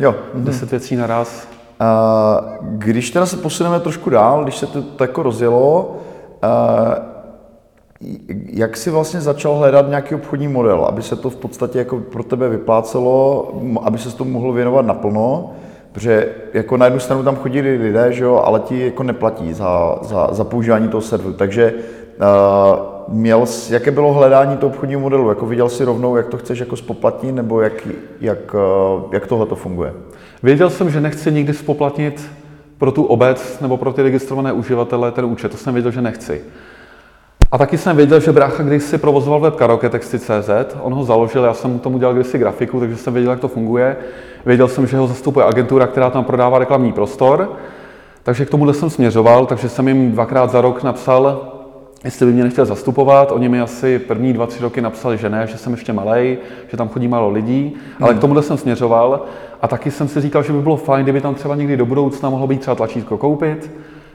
jo. 0.00 0.14
Mm. 0.34 0.44
deset 0.44 0.70
věcí 0.70 0.96
naraz. 0.96 1.59
Uh, 1.80 2.66
když 2.78 3.10
teda 3.10 3.26
se 3.26 3.36
posuneme 3.36 3.80
trošku 3.80 4.10
dál, 4.10 4.42
když 4.42 4.56
se 4.56 4.66
to, 4.66 5.04
jako 5.04 5.22
rozjelo, 5.22 5.96
uh, 6.44 7.10
jak 8.46 8.76
jsi 8.76 8.90
vlastně 8.90 9.20
začal 9.20 9.54
hledat 9.54 9.88
nějaký 9.88 10.14
obchodní 10.14 10.48
model, 10.48 10.84
aby 10.84 11.02
se 11.02 11.16
to 11.16 11.30
v 11.30 11.36
podstatě 11.36 11.78
jako 11.78 11.96
pro 11.98 12.22
tebe 12.22 12.48
vyplácelo, 12.48 13.48
aby 13.82 13.98
se 13.98 14.16
tomu 14.16 14.30
mohl 14.30 14.52
věnovat 14.52 14.86
naplno? 14.86 15.50
Protože 15.92 16.28
jako 16.54 16.76
na 16.76 16.86
jednu 16.86 17.00
stranu 17.00 17.22
tam 17.22 17.36
chodili 17.36 17.76
lidé, 17.76 18.12
že 18.12 18.24
jo, 18.24 18.42
ale 18.44 18.60
ti 18.60 18.84
jako 18.84 19.02
neplatí 19.02 19.52
za, 19.52 19.98
za, 20.02 20.28
za 20.32 20.44
používání 20.44 20.88
toho 20.88 21.00
serveru. 21.00 21.32
Takže 21.32 21.74
měl 23.08 23.46
jsi, 23.46 23.74
jaké 23.74 23.90
bylo 23.90 24.12
hledání 24.12 24.56
toho 24.56 24.72
obchodního 24.72 25.00
modelu? 25.00 25.28
Jako 25.28 25.46
viděl 25.46 25.68
si 25.68 25.84
rovnou, 25.84 26.16
jak 26.16 26.28
to 26.28 26.38
chceš 26.38 26.58
jako 26.58 26.76
spoplatnit, 26.76 27.34
nebo 27.34 27.60
jak, 27.60 27.88
jak, 28.20 28.54
uh, 28.54 29.02
jak 29.12 29.26
tohle 29.26 29.46
to 29.46 29.54
funguje? 29.54 29.92
Věděl 30.42 30.70
jsem, 30.70 30.90
že 30.90 31.00
nechci 31.00 31.32
nikdy 31.32 31.54
spoplatnit 31.54 32.30
pro 32.78 32.92
tu 32.92 33.04
obec 33.04 33.60
nebo 33.60 33.76
pro 33.76 33.92
ty 33.92 34.02
registrované 34.02 34.52
uživatele 34.52 35.12
ten 35.12 35.24
účet. 35.24 35.50
To 35.50 35.56
jsem 35.56 35.74
věděl, 35.74 35.92
že 35.92 36.02
nechci. 36.02 36.42
A 37.52 37.58
taky 37.58 37.78
jsem 37.78 37.96
věděl, 37.96 38.20
že 38.20 38.32
brácha 38.32 38.62
když 38.62 38.82
si 38.82 38.98
provozoval 38.98 39.40
web 39.40 39.56
karaoketexty.cz, 39.56 40.50
on 40.82 40.94
ho 40.94 41.04
založil, 41.04 41.44
já 41.44 41.54
jsem 41.54 41.78
tomu 41.78 41.98
dělal 41.98 42.14
kdysi 42.14 42.38
grafiku, 42.38 42.80
takže 42.80 42.96
jsem 42.96 43.14
věděl, 43.14 43.32
jak 43.32 43.40
to 43.40 43.48
funguje. 43.48 43.96
Věděl 44.46 44.68
jsem, 44.68 44.86
že 44.86 44.96
ho 44.96 45.06
zastupuje 45.06 45.46
agentura, 45.46 45.86
která 45.86 46.10
tam 46.10 46.24
prodává 46.24 46.58
reklamní 46.58 46.92
prostor, 46.92 47.52
takže 48.22 48.46
k 48.46 48.50
tomuhle 48.50 48.74
jsem 48.74 48.90
směřoval, 48.90 49.46
takže 49.46 49.68
jsem 49.68 49.88
jim 49.88 50.12
dvakrát 50.12 50.50
za 50.50 50.60
rok 50.60 50.82
napsal, 50.82 51.52
jestli 52.04 52.26
by 52.26 52.32
mě 52.32 52.44
nechtěl 52.44 52.66
zastupovat. 52.66 53.32
Oni 53.32 53.48
mi 53.48 53.60
asi 53.60 53.98
první 53.98 54.32
dva, 54.32 54.46
tři 54.46 54.62
roky 54.62 54.80
napsali, 54.80 55.18
že 55.18 55.30
ne, 55.30 55.46
že 55.46 55.58
jsem 55.58 55.72
ještě 55.72 55.92
malý, 55.92 56.38
že 56.70 56.76
tam 56.76 56.88
chodí 56.88 57.08
málo 57.08 57.30
lidí, 57.30 57.74
ale 58.00 58.10
hmm. 58.10 58.18
k 58.18 58.20
tomuhle 58.20 58.42
jsem 58.42 58.56
směřoval. 58.56 59.24
A 59.60 59.68
taky 59.68 59.90
jsem 59.90 60.08
si 60.08 60.20
říkal, 60.20 60.42
že 60.42 60.52
by 60.52 60.58
bylo 60.58 60.76
fajn, 60.76 61.02
kdyby 61.02 61.20
tam 61.20 61.34
třeba 61.34 61.54
někdy 61.54 61.76
do 61.76 61.86
budoucna 61.86 62.30
mohlo 62.30 62.46
být 62.46 62.60
třeba 62.60 62.74
tlačítko 62.74 63.18
koupit, 63.18 63.70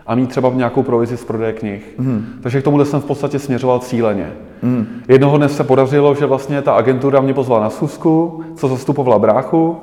a 0.08 0.16
mít 0.16 0.30
třeba 0.30 0.50
v 0.50 0.56
nějakou 0.56 0.84
provizi 0.84 1.18
z 1.18 1.24
prodeje 1.26 1.54
knih. 1.54 1.94
Mm. 1.98 2.26
Takže 2.42 2.62
k 2.62 2.64
tomuhle 2.64 2.86
jsem 2.86 3.02
v 3.02 3.06
podstatě 3.06 3.40
směřoval 3.40 3.80
cíleně. 3.80 4.32
Mm. 4.62 4.88
Jednoho 5.08 5.38
dne 5.38 5.50
se 5.50 5.64
podařilo, 5.64 6.16
že 6.16 6.26
vlastně 6.26 6.62
ta 6.62 6.74
agentura 6.74 7.22
mě 7.22 7.34
pozvala 7.34 7.64
na 7.64 7.70
schůzku, 7.70 8.44
co 8.56 8.68
zastupovala 8.68 9.20
bráchu 9.20 9.78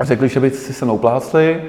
a 0.00 0.04
řekli, 0.04 0.28
že 0.28 0.40
by 0.40 0.50
si 0.50 0.72
se 0.72 0.84
mnou 0.84 0.98
plácli. 0.98 1.62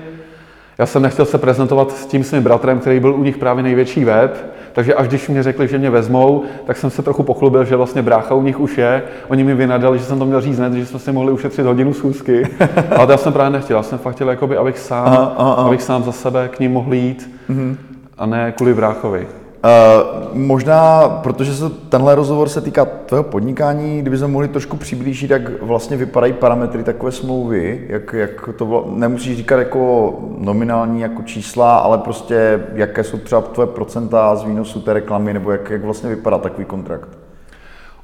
Já 0.78 0.86
jsem 0.86 1.02
nechtěl 1.02 1.26
se 1.26 1.38
prezentovat 1.38 1.92
s 1.92 2.06
tím 2.06 2.24
svým 2.24 2.44
bratrem, 2.44 2.80
který 2.80 3.00
byl 3.00 3.16
u 3.16 3.24
nich 3.24 3.38
právě 3.38 3.64
největší 3.64 4.06
web, 4.06 4.46
takže 4.74 4.94
až 4.94 5.08
když 5.08 5.28
mě 5.30 5.44
řekli, 5.44 5.68
že 5.68 5.78
mě 5.78 5.90
vezmou, 5.90 6.44
tak 6.66 6.78
jsem 6.78 6.90
se 6.90 7.02
trochu 7.02 7.24
pochlubil, 7.24 7.66
že 7.66 7.76
vlastně 7.76 8.02
brácha 8.02 8.36
u 8.36 8.42
nich 8.42 8.60
už 8.60 8.78
je. 8.78 9.04
Oni 9.28 9.44
mi 9.44 9.56
vynadali, 9.56 10.00
že 10.00 10.06
jsem 10.06 10.20
to 10.20 10.26
měl 10.26 10.42
říct 10.42 10.58
hned, 10.58 10.74
že 10.74 10.86
jsme 10.86 11.00
si 11.00 11.12
mohli 11.12 11.32
ušetřit 11.32 11.66
hodinu 11.66 11.94
schůzky. 11.94 12.44
Ale 12.98 13.06
to 13.06 13.12
já 13.12 13.18
jsem 13.18 13.34
právě 13.34 13.50
nechtěl. 13.50 13.78
Já 13.78 13.84
jsem 13.84 13.98
fakt 13.98 14.16
chtěl, 14.16 14.30
jakoby, 14.30 14.58
abych, 14.58 14.80
sám, 14.80 15.08
aha, 15.08 15.34
aha. 15.38 15.54
abych 15.54 15.82
sám 15.82 16.04
za 16.04 16.12
sebe 16.12 16.50
k 16.50 16.60
ním 16.60 16.72
mohl 16.72 16.94
jít 16.94 17.30
mm-hmm. 17.50 17.76
a 18.18 18.26
ne 18.26 18.54
kvůli 18.58 18.74
bráchovi. 18.74 19.28
Uh, 19.64 20.11
možná, 20.34 21.10
protože 21.10 21.54
se 21.54 21.70
tenhle 21.70 22.16
rozhovor 22.16 22.50
se 22.50 22.62
týká 22.62 22.86
tvého 22.86 23.24
podnikání, 23.24 24.02
kdyby 24.02 24.18
jsme 24.18 24.28
mohli 24.28 24.48
trošku 24.48 24.78
přiblížit, 24.78 25.32
jak 25.32 25.62
vlastně 25.62 25.98
vypadají 25.98 26.34
parametry 26.34 26.84
takové 26.84 27.12
smlouvy, 27.12 27.86
jak, 27.90 28.14
jak 28.14 28.50
to 28.56 28.66
vla, 28.66 28.84
nemusíš 28.88 29.38
říkat 29.38 29.60
jako 29.60 30.14
nominální 30.38 31.02
jako 31.02 31.22
čísla, 31.22 31.78
ale 31.78 31.98
prostě 31.98 32.64
jaké 32.74 33.04
jsou 33.04 33.18
třeba 33.18 33.42
tvoje 33.42 33.68
procenta 33.68 34.36
z 34.36 34.44
výnosu 34.44 34.82
té 34.82 34.94
reklamy, 34.94 35.34
nebo 35.34 35.52
jak, 35.52 35.70
jak 35.70 35.84
vlastně 35.84 36.10
vypadá 36.10 36.38
takový 36.38 36.66
kontrakt. 36.66 37.10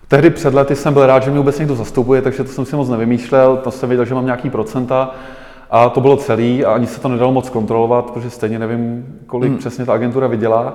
Tehdy 0.07 0.29
před 0.29 0.53
lety 0.53 0.75
jsem 0.75 0.93
byl 0.93 1.07
rád, 1.07 1.23
že 1.23 1.29
mě 1.31 1.39
vůbec 1.39 1.59
někdo 1.59 1.75
zastupuje, 1.75 2.21
takže 2.21 2.43
to 2.43 2.49
jsem 2.49 2.65
si 2.65 2.75
moc 2.75 2.89
nevymýšlel, 2.89 3.57
to 3.57 3.71
jsem 3.71 3.89
věděl, 3.89 4.05
že 4.05 4.13
mám 4.13 4.25
nějaký 4.25 4.49
procenta 4.49 5.15
a 5.69 5.89
to 5.89 6.01
bylo 6.01 6.17
celý 6.17 6.65
a 6.65 6.73
ani 6.73 6.87
se 6.87 7.01
to 7.01 7.07
nedalo 7.07 7.31
moc 7.31 7.49
kontrolovat, 7.49 8.11
protože 8.11 8.29
stejně 8.29 8.59
nevím, 8.59 9.05
kolik 9.27 9.49
hmm. 9.49 9.57
přesně 9.57 9.85
ta 9.85 9.93
agentura 9.93 10.27
vydělá. 10.27 10.73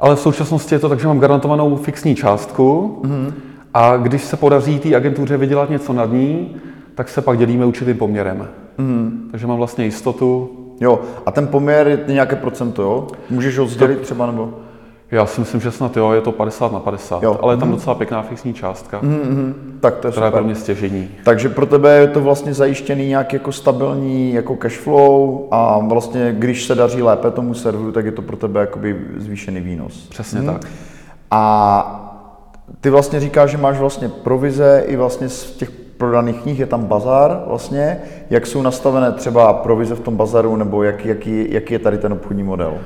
Ale 0.00 0.16
v 0.16 0.20
současnosti 0.20 0.74
je 0.74 0.78
to 0.78 0.88
tak, 0.88 1.00
že 1.00 1.06
mám 1.06 1.18
garantovanou 1.18 1.76
fixní 1.76 2.14
částku 2.14 3.00
hmm. 3.04 3.32
a 3.74 3.96
když 3.96 4.22
se 4.22 4.36
podaří 4.36 4.78
té 4.78 4.96
agentuře 4.96 5.36
vydělat 5.36 5.70
něco 5.70 5.92
nad 5.92 6.12
ní, 6.12 6.56
tak 6.94 7.08
se 7.08 7.22
pak 7.22 7.38
dělíme 7.38 7.66
určitým 7.66 7.96
poměrem. 7.96 8.48
Hmm. 8.78 9.28
Takže 9.30 9.46
mám 9.46 9.56
vlastně 9.56 9.84
jistotu. 9.84 10.50
Jo, 10.80 11.00
a 11.26 11.30
ten 11.30 11.46
poměr 11.46 11.88
je 11.88 12.14
nějaké 12.14 12.36
procento, 12.36 12.82
jo? 12.82 13.06
Můžeš 13.30 13.58
ho 13.58 13.66
sdělit 13.66 14.00
třeba 14.00 14.26
nebo? 14.26 14.54
Já 15.10 15.26
si 15.26 15.40
myslím, 15.40 15.60
že 15.60 15.70
snad 15.70 15.96
jo, 15.96 16.12
je 16.12 16.20
to 16.20 16.32
50 16.32 16.72
na 16.72 16.80
50, 16.80 17.22
jo. 17.22 17.38
ale 17.42 17.52
je 17.54 17.56
tam 17.56 17.68
mm. 17.68 17.74
docela 17.74 17.94
pěkná 17.94 18.22
fixní 18.22 18.54
částka, 18.54 19.00
mm-hmm. 19.00 19.54
tak 19.80 19.96
to 19.96 20.08
je 20.08 20.12
která 20.12 20.26
super. 20.26 20.38
je 20.38 20.40
pro 20.40 20.44
mě 20.44 20.54
stěžení. 20.54 21.08
Takže 21.24 21.48
pro 21.48 21.66
tebe 21.66 21.98
je 21.98 22.06
to 22.06 22.20
vlastně 22.20 22.54
zajištěný 22.54 23.08
nějak 23.08 23.32
jako 23.32 23.52
stabilní 23.52 24.32
jako 24.32 24.56
cash 24.56 24.78
flow 24.78 25.48
a 25.50 25.78
vlastně 25.78 26.34
když 26.38 26.64
se 26.64 26.74
daří 26.74 27.02
lépe 27.02 27.30
tomu 27.30 27.54
serveru, 27.54 27.92
tak 27.92 28.04
je 28.04 28.12
to 28.12 28.22
pro 28.22 28.36
tebe 28.36 28.60
jakoby 28.60 29.00
zvýšený 29.16 29.60
výnos. 29.60 30.08
Přesně 30.08 30.40
mm. 30.40 30.46
tak. 30.46 30.66
A 31.30 32.06
ty 32.80 32.90
vlastně 32.90 33.20
říkáš, 33.20 33.50
že 33.50 33.58
máš 33.58 33.78
vlastně 33.78 34.08
provize 34.08 34.84
i 34.86 34.96
vlastně 34.96 35.28
z 35.28 35.50
těch 35.50 35.70
prodaných 35.70 36.42
knih, 36.42 36.58
je 36.58 36.66
tam 36.66 36.84
bazar 36.84 37.42
vlastně. 37.46 38.00
Jak 38.30 38.46
jsou 38.46 38.62
nastavené 38.62 39.12
třeba 39.12 39.52
provize 39.52 39.94
v 39.94 40.00
tom 40.00 40.16
bazaru 40.16 40.56
nebo 40.56 40.82
jak, 40.82 41.06
jaký, 41.06 41.46
jaký 41.52 41.72
je 41.72 41.78
tady 41.78 41.98
ten 41.98 42.12
obchodní 42.12 42.42
model? 42.42 42.78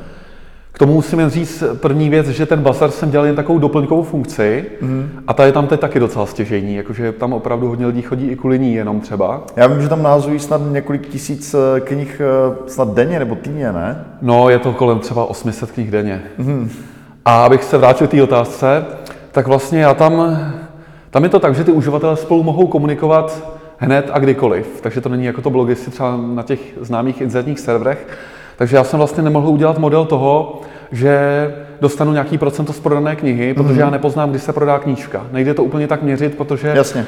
K 0.75 0.79
tomu 0.79 0.95
musím 0.95 1.19
jen 1.21 1.31
říct 1.31 1.65
první 1.75 2.11
věc, 2.11 2.29
že 2.29 2.47
ten 2.47 2.63
bazar 2.63 2.91
jsem 2.91 3.11
dělal 3.11 3.27
jen 3.27 3.37
takovou 3.37 3.59
doplňkovou 3.59 4.03
funkci 4.03 4.65
mm. 4.81 5.11
a 5.27 5.35
ta 5.35 5.47
je 5.47 5.53
tam 5.53 5.67
teď 5.67 5.81
taky 5.81 6.01
docela 6.01 6.27
stěžení, 6.27 6.75
jakože 6.75 7.13
tam 7.13 7.33
opravdu 7.33 7.69
hodně 7.69 7.87
lidí 7.87 8.03
chodí 8.03 8.27
i 8.27 8.37
kvůli 8.37 8.59
ní 8.59 8.75
jenom 8.75 9.01
třeba. 9.01 9.43
Já 9.57 9.67
vím, 9.67 9.83
že 9.83 9.89
tam 9.89 10.03
názují 10.03 10.39
snad 10.39 10.61
několik 10.71 11.09
tisíc 11.09 11.55
eh, 11.55 11.81
knih 11.81 12.21
eh, 12.21 12.57
snad 12.67 12.95
denně 12.95 13.19
nebo 13.19 13.35
týdně, 13.35 13.73
ne? 13.73 14.05
No, 14.23 14.49
je 14.49 14.59
to 14.59 14.73
kolem 14.73 14.99
třeba 14.99 15.25
800 15.25 15.71
knih 15.71 15.91
denně. 15.91 16.23
Mm. 16.39 16.71
A 17.25 17.45
abych 17.45 17.65
se 17.65 17.79
vrátil 17.79 18.07
k 18.07 18.11
té 18.11 18.23
otázce, 18.23 18.85
tak 19.33 19.47
vlastně 19.47 19.81
já 19.81 19.95
tam, 19.95 20.39
tam 21.11 21.23
je 21.23 21.29
to 21.29 21.41
tak, 21.41 21.55
že 21.55 21.65
ty 21.65 21.73
uživatelé 21.73 22.17
spolu 22.17 22.43
mohou 22.43 22.67
komunikovat 22.67 23.55
hned 23.79 24.11
a 24.13 24.19
kdykoliv. 24.19 24.81
Takže 24.81 25.01
to 25.01 25.09
není 25.09 25.25
jako 25.25 25.43
to 25.43 25.51
blogisty 25.51 25.91
třeba 25.91 26.17
na 26.17 26.43
těch 26.43 26.61
známých 26.81 27.21
internetních 27.21 27.61
serverech, 27.61 28.19
takže 28.57 28.77
já 28.77 28.85
jsem 28.85 28.99
vlastně 28.99 29.23
nemohl 29.23 29.49
udělat 29.49 29.79
model 29.79 30.05
toho, 30.05 30.61
že 30.93 31.55
dostanu 31.81 32.13
nějaký 32.13 32.39
procento 32.39 32.73
z 32.73 32.81
prodané 32.81 33.17
knihy, 33.17 33.55
protože 33.55 33.75
mm-hmm. 33.75 33.85
já 33.85 33.91
nepoznám, 33.91 34.31
kdy 34.31 34.39
se 34.39 34.53
prodá 34.53 34.79
knížka. 34.79 35.27
Nejde 35.33 35.55
to 35.55 35.65
úplně 35.65 35.87
tak 35.87 36.03
měřit, 36.03 36.35
protože 36.35 36.69
Jasně. 36.69 37.07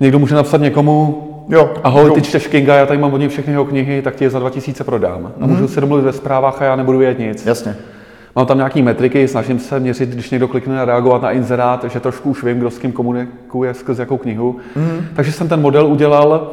někdo 0.00 0.18
může 0.18 0.34
napsat 0.34 0.60
někomu, 0.60 1.28
jo, 1.48 1.70
ahoj, 1.84 2.06
jo. 2.06 2.14
ty 2.14 2.22
čteš 2.22 2.46
Kinga, 2.46 2.74
já 2.74 2.86
tady 2.86 3.00
mám 3.00 3.14
od 3.14 3.18
něj 3.18 3.28
všechny 3.28 3.52
jeho 3.52 3.64
knihy, 3.64 4.02
tak 4.02 4.14
ti 4.14 4.24
je 4.24 4.30
za 4.30 4.38
2000 4.38 4.84
prodám. 4.84 5.22
Mm-hmm. 5.22 5.44
A 5.44 5.46
můžu 5.46 5.62
mhm. 5.62 5.68
si 5.68 5.80
domluvit 5.80 6.02
ve 6.02 6.12
zprávách 6.12 6.62
a 6.62 6.64
já 6.64 6.76
nebudu 6.76 6.98
vědět 6.98 7.18
nic. 7.18 7.46
Jasně. 7.46 7.76
Mám 8.36 8.46
tam 8.46 8.56
nějaké 8.56 8.82
metriky, 8.82 9.28
snažím 9.28 9.58
se 9.58 9.80
měřit, 9.80 10.08
když 10.08 10.30
někdo 10.30 10.48
klikne 10.48 10.80
a 10.80 10.84
reagovat 10.84 11.22
na 11.22 11.30
inzerát, 11.30 11.84
že 11.84 12.00
trošku 12.00 12.30
už 12.30 12.44
vím, 12.44 12.58
kdo 12.58 12.70
s 12.70 12.78
kým 12.78 12.92
komunikuje 12.92 13.74
skrz 13.74 13.98
jakou 13.98 14.16
knihu. 14.16 14.56
Mm. 14.76 15.06
Takže 15.14 15.32
jsem 15.32 15.48
ten 15.48 15.60
model 15.60 15.86
udělal 15.86 16.50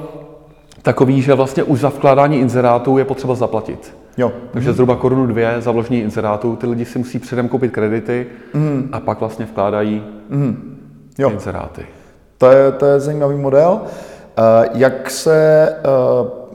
takový, 0.82 1.22
že 1.22 1.34
vlastně 1.34 1.64
už 1.64 1.80
za 1.80 1.90
vkládání 1.90 2.40
inzerátů 2.40 2.98
je 2.98 3.06
potřeba 3.06 3.36
zaplatit. 3.36 3.96
Jo. 4.18 4.32
Takže 4.52 4.70
mm-hmm. 4.70 4.74
zhruba 4.74 4.96
korunu 4.96 5.28
dvě 5.28 5.56
za 5.60 5.72
vložení 5.72 6.00
inzerátu. 6.00 6.56
Ty 6.56 6.68
lidi 6.68 6.86
si 6.86 7.00
musí 7.00 7.20
předem 7.20 7.48
koupit 7.48 7.72
kredity 7.72 8.28
mm-hmm. 8.54 8.88
a 8.92 9.00
pak 9.00 9.20
vlastně 9.20 9.46
vkládají 9.46 10.04
mm-hmm. 10.32 10.56
jo. 11.18 11.30
inzeráty. 11.30 11.86
To 12.38 12.52
je, 12.52 12.72
to 12.72 12.86
je 12.86 13.00
zajímavý 13.00 13.38
model. 13.38 13.82
Uh, 13.82 14.66
jak 14.74 15.10
se... 15.10 15.70
Uh, 16.22 16.46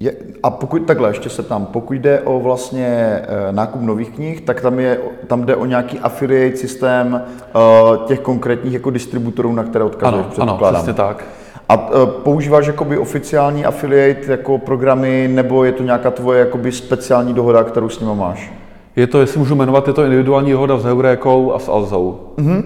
je, 0.00 0.14
a 0.42 0.50
pokud 0.50 0.86
takhle, 0.86 1.10
ještě 1.10 1.28
se 1.28 1.42
tam, 1.42 1.66
pokud 1.66 1.94
jde 1.94 2.20
o 2.20 2.40
vlastně 2.40 3.20
uh, 3.22 3.56
nákup 3.56 3.82
nových 3.82 4.10
knih, 4.10 4.40
tak 4.40 4.60
tam, 4.60 4.78
je, 4.78 4.98
tam 5.26 5.44
jde 5.44 5.56
o 5.56 5.64
nějaký 5.64 5.98
affiliate 5.98 6.56
systém 6.56 7.22
uh, 7.54 8.06
těch 8.06 8.20
konkrétních 8.20 8.72
jako 8.72 8.90
distributorů, 8.90 9.52
na 9.52 9.64
které 9.64 9.84
odkazuješ, 9.84 10.26
ano, 10.38 10.58
ano, 10.64 10.72
přesně 10.72 10.92
tak. 10.92 11.24
A 11.70 11.76
uh, 11.76 12.10
používáš 12.10 12.66
jakoby 12.66 12.98
oficiální 12.98 13.64
affiliate 13.64 14.32
jako 14.32 14.58
programy, 14.58 15.28
nebo 15.32 15.64
je 15.64 15.72
to 15.72 15.82
nějaká 15.82 16.10
tvoje 16.10 16.40
jakoby 16.40 16.72
speciální 16.72 17.34
dohoda, 17.34 17.64
kterou 17.64 17.88
s 17.88 18.00
nimi 18.00 18.14
máš? 18.14 18.52
Je 18.96 19.06
to, 19.06 19.20
jestli 19.20 19.38
můžu 19.38 19.54
jmenovat, 19.54 19.86
je 19.86 19.92
to 19.92 20.04
individuální 20.04 20.50
dohoda 20.50 20.78
s 20.78 20.84
Heurékou 20.84 21.52
a 21.52 21.58
s 21.58 21.68
Alzou. 21.68 22.20
Mm-hmm. 22.36 22.62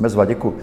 Bezva, 0.00 0.24
děkuji. 0.24 0.58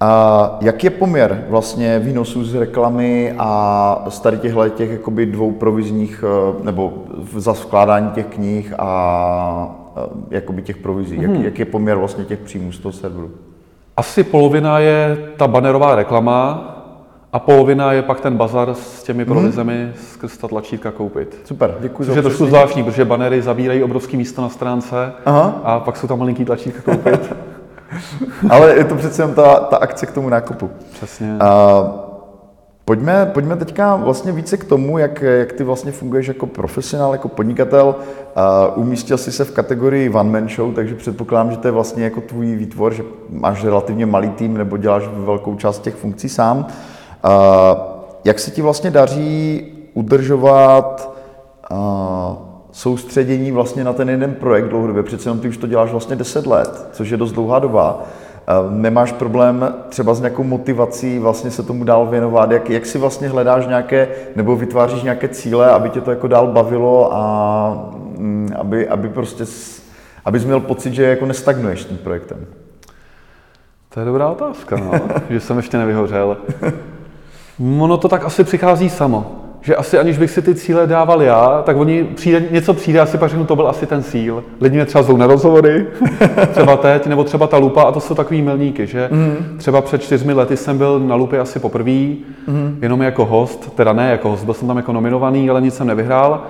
A 0.00 0.58
jak 0.60 0.84
je 0.84 0.90
poměr 0.90 1.44
vlastně 1.48 1.98
výnosů 1.98 2.44
z 2.44 2.54
reklamy 2.54 3.34
a 3.38 4.04
z 4.08 4.20
tady 4.20 4.38
těchto 4.38 4.68
těch 4.68 4.90
jakoby 4.90 5.26
dvou 5.26 5.52
provizních, 5.52 6.24
e, 6.24 6.64
nebo 6.64 6.92
za 7.36 7.52
vkládání 7.52 8.10
těch 8.10 8.26
knih 8.26 8.74
a 8.78 9.92
e, 9.96 10.34
jakoby 10.34 10.62
těch 10.62 10.76
provizí? 10.76 11.16
Mm-hmm. 11.16 11.22
Jak, 11.22 11.30
mhm. 11.30 11.44
jak 11.44 11.58
je 11.58 11.64
poměr 11.64 11.96
vlastně 11.96 12.24
těch 12.24 12.38
příjmů 12.38 12.72
z 12.72 12.78
toho 12.78 12.92
serveru? 12.92 13.30
Asi 13.96 14.24
polovina 14.24 14.78
je 14.78 15.28
ta 15.36 15.46
banerová 15.46 15.94
reklama 15.94 16.72
a 17.32 17.38
polovina 17.38 17.92
je 17.92 18.02
pak 18.02 18.20
ten 18.20 18.36
bazar 18.36 18.74
s 18.74 19.02
těmi 19.02 19.24
mhm. 19.24 19.32
provizemi 19.32 19.84
hmm. 19.84 19.92
skrz 20.12 20.36
ta 20.36 20.48
tlačítka 20.48 20.90
koupit. 20.90 21.40
Super, 21.44 21.74
děkuji 21.80 22.04
Což 22.04 22.16
je 22.16 22.22
trošku 22.22 22.46
zvláštní, 22.46 22.84
protože 22.84 23.04
banery 23.04 23.42
zabírají 23.42 23.82
obrovské 23.82 24.16
místo 24.16 24.42
na 24.42 24.48
stránce 24.48 25.12
Aha. 25.24 25.60
a 25.64 25.80
pak 25.80 25.96
jsou 25.96 26.06
tam 26.06 26.18
malinký 26.18 26.44
tlačítka 26.44 26.92
koupit. 26.92 27.34
Ale 28.50 28.76
je 28.76 28.84
to 28.84 28.94
přece 28.94 29.22
jen 29.22 29.34
ta, 29.34 29.54
ta 29.54 29.76
akce 29.76 30.06
k 30.06 30.12
tomu 30.12 30.28
nákupu. 30.28 30.70
Přesně. 30.92 31.38
Uh, 31.42 32.05
Pojďme, 32.88 33.30
pojďme 33.34 33.56
teďka 33.56 33.96
vlastně 33.96 34.32
více 34.32 34.56
k 34.56 34.64
tomu, 34.64 34.98
jak, 34.98 35.22
jak 35.22 35.52
ty 35.52 35.64
vlastně 35.64 35.92
funguješ 35.92 36.26
jako 36.26 36.46
profesionál, 36.46 37.12
jako 37.12 37.28
podnikatel. 37.28 37.94
Uh, 38.76 38.82
umístil 38.82 39.18
jsi 39.18 39.32
se 39.32 39.44
v 39.44 39.50
kategorii 39.50 40.10
one 40.10 40.30
man 40.30 40.48
show, 40.48 40.74
takže 40.74 40.94
předpokládám, 40.94 41.50
že 41.50 41.56
to 41.56 41.68
je 41.68 41.72
vlastně 41.72 42.04
jako 42.04 42.20
tvůj 42.20 42.54
výtvor, 42.54 42.94
že 42.94 43.02
máš 43.30 43.64
relativně 43.64 44.06
malý 44.06 44.28
tým 44.28 44.56
nebo 44.56 44.76
děláš 44.76 45.02
velkou 45.12 45.54
část 45.54 45.82
těch 45.82 45.94
funkcí 45.94 46.28
sám. 46.28 46.58
Uh, 46.58 47.32
jak 48.24 48.38
se 48.38 48.50
ti 48.50 48.62
vlastně 48.62 48.90
daří 48.90 49.64
udržovat 49.94 51.16
uh, 51.70 51.76
soustředění 52.72 53.52
vlastně 53.52 53.84
na 53.84 53.92
ten 53.92 54.10
jeden 54.10 54.34
projekt 54.34 54.68
dlouhodobě? 54.68 55.02
Přece 55.02 55.28
jenom 55.28 55.40
ty 55.40 55.48
už 55.48 55.56
to 55.56 55.66
děláš 55.66 55.90
vlastně 55.90 56.16
10 56.16 56.46
let, 56.46 56.88
což 56.92 57.10
je 57.10 57.16
dost 57.16 57.32
dlouhá 57.32 57.58
doba. 57.58 58.02
Nemáš 58.70 59.12
problém 59.12 59.74
třeba 59.88 60.14
s 60.14 60.20
nějakou 60.20 60.42
motivací 60.42 61.18
vlastně 61.18 61.50
se 61.50 61.62
tomu 61.62 61.84
dál 61.84 62.06
věnovat? 62.06 62.50
Jak, 62.50 62.70
jak 62.70 62.86
si 62.86 62.98
vlastně 62.98 63.28
hledáš 63.28 63.66
nějaké, 63.66 64.08
nebo 64.36 64.56
vytváříš 64.56 65.02
nějaké 65.02 65.28
cíle, 65.28 65.70
aby 65.70 65.90
tě 65.90 66.00
to 66.00 66.10
jako 66.10 66.28
dál 66.28 66.46
bavilo 66.46 67.14
a 67.14 67.92
mm, 68.18 68.50
aby, 68.58 68.88
aby 68.88 69.08
prostě, 69.08 69.44
abys 70.24 70.44
měl 70.44 70.60
pocit, 70.60 70.94
že 70.94 71.02
jako 71.02 71.26
nestagnuješ 71.26 71.84
tím 71.84 71.98
projektem? 71.98 72.46
To 73.88 74.00
je 74.00 74.06
dobrá 74.06 74.30
otázka, 74.30 74.76
no, 74.76 74.92
že 75.30 75.40
jsem 75.40 75.56
ještě 75.56 75.78
nevyhořel. 75.78 76.36
Ono 77.80 77.96
to 77.96 78.08
tak 78.08 78.24
asi 78.24 78.44
přichází 78.44 78.90
samo 78.90 79.45
že 79.66 79.76
asi 79.76 79.98
aniž 79.98 80.18
bych 80.18 80.30
si 80.30 80.42
ty 80.42 80.54
cíle 80.54 80.86
dával 80.86 81.22
já, 81.22 81.62
tak 81.66 81.76
oni 81.76 82.04
přijde, 82.04 82.42
něco 82.50 82.74
přijde, 82.74 83.00
asi 83.00 83.18
pak 83.18 83.30
řeknu, 83.30 83.44
to 83.44 83.56
byl 83.56 83.68
asi 83.68 83.86
ten 83.86 84.02
cíl. 84.02 84.44
Lidi 84.60 84.76
mě 84.76 84.86
třeba 84.86 85.02
zvou 85.02 85.16
na 85.16 85.26
rozhovory, 85.26 85.86
třeba 86.50 86.76
teď, 86.76 87.06
nebo 87.06 87.24
třeba 87.24 87.46
ta 87.46 87.58
lupa, 87.58 87.82
a 87.82 87.92
to 87.92 88.00
jsou 88.00 88.14
takový 88.14 88.42
milníky, 88.42 88.86
že 88.86 89.08
mm. 89.12 89.58
třeba 89.58 89.80
před 89.80 90.02
čtyřmi 90.02 90.32
lety 90.32 90.56
jsem 90.56 90.78
byl 90.78 91.00
na 91.00 91.14
lupě 91.14 91.40
asi 91.40 91.58
poprvé, 91.58 91.90
mm. 92.46 92.78
jenom 92.82 93.02
jako 93.02 93.24
host, 93.24 93.74
teda 93.74 93.92
ne 93.92 94.10
jako 94.10 94.28
host, 94.28 94.44
byl 94.44 94.54
jsem 94.54 94.68
tam 94.68 94.76
jako 94.76 94.92
nominovaný, 94.92 95.50
ale 95.50 95.60
nic 95.60 95.74
jsem 95.74 95.86
nevyhrál. 95.86 96.42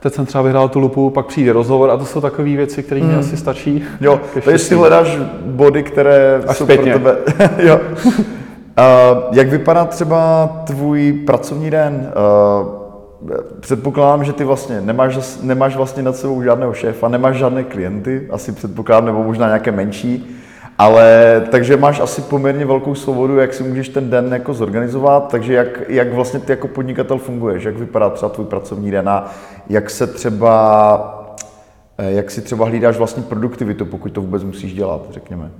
Teď 0.00 0.14
jsem 0.14 0.26
třeba 0.26 0.42
vyhrál 0.42 0.68
tu 0.68 0.78
lupu, 0.78 1.10
pak 1.10 1.26
přijde 1.26 1.52
rozhovor 1.52 1.90
a 1.90 1.96
to 1.96 2.04
jsou 2.04 2.20
takové 2.20 2.56
věci, 2.56 2.82
které 2.82 3.00
mm. 3.00 3.08
mi 3.08 3.14
asi 3.14 3.36
stačí. 3.36 3.82
Jo, 4.00 4.20
to 4.44 4.50
jestli 4.50 4.76
hledáš 4.76 5.18
body, 5.46 5.82
které 5.82 6.42
Až 6.46 6.56
jsou 6.56 6.64
zpětně. 6.64 6.92
pro 6.92 7.12
tebe. 7.12 7.50
jo. 7.58 7.80
Uh, 8.78 9.18
jak 9.32 9.48
vypadá 9.48 9.84
třeba 9.84 10.48
tvůj 10.66 11.12
pracovní 11.12 11.70
den? 11.70 12.12
Uh, 12.60 12.84
předpokládám, 13.60 14.24
že 14.24 14.32
ty 14.32 14.44
vlastně 14.44 14.80
nemáš, 14.80 15.18
nemáš 15.42 15.76
vlastně 15.76 16.02
nad 16.02 16.16
sebou 16.16 16.42
žádného 16.42 16.74
šéfa, 16.74 17.08
nemáš 17.08 17.36
žádné 17.36 17.64
klienty, 17.64 18.28
asi 18.30 18.52
předpokládám, 18.52 19.06
nebo 19.06 19.24
možná 19.24 19.46
nějaké 19.46 19.72
menší, 19.72 20.40
ale 20.78 21.42
takže 21.50 21.76
máš 21.76 22.00
asi 22.00 22.22
poměrně 22.22 22.66
velkou 22.66 22.94
svobodu, 22.94 23.36
jak 23.36 23.54
si 23.54 23.62
můžeš 23.62 23.88
ten 23.88 24.10
den 24.10 24.32
jako 24.32 24.54
zorganizovat, 24.54 25.30
takže 25.30 25.54
jak, 25.54 25.82
jak 25.88 26.12
vlastně 26.12 26.40
ty 26.40 26.52
jako 26.52 26.68
podnikatel 26.68 27.18
funguješ, 27.18 27.64
jak 27.64 27.76
vypadá 27.76 28.10
třeba 28.10 28.30
tvůj 28.30 28.46
pracovní 28.46 28.90
den 28.90 29.08
a 29.08 29.30
jak 29.68 29.90
se 29.90 30.06
třeba 30.06 31.34
eh, 31.98 32.12
jak 32.12 32.30
si 32.30 32.42
třeba 32.42 32.66
hlídáš 32.66 32.98
vlastně 32.98 33.22
produktivitu, 33.22 33.84
pokud 33.84 34.12
to 34.12 34.20
vůbec 34.20 34.44
musíš 34.44 34.74
dělat, 34.74 35.00
řekněme. 35.10 35.50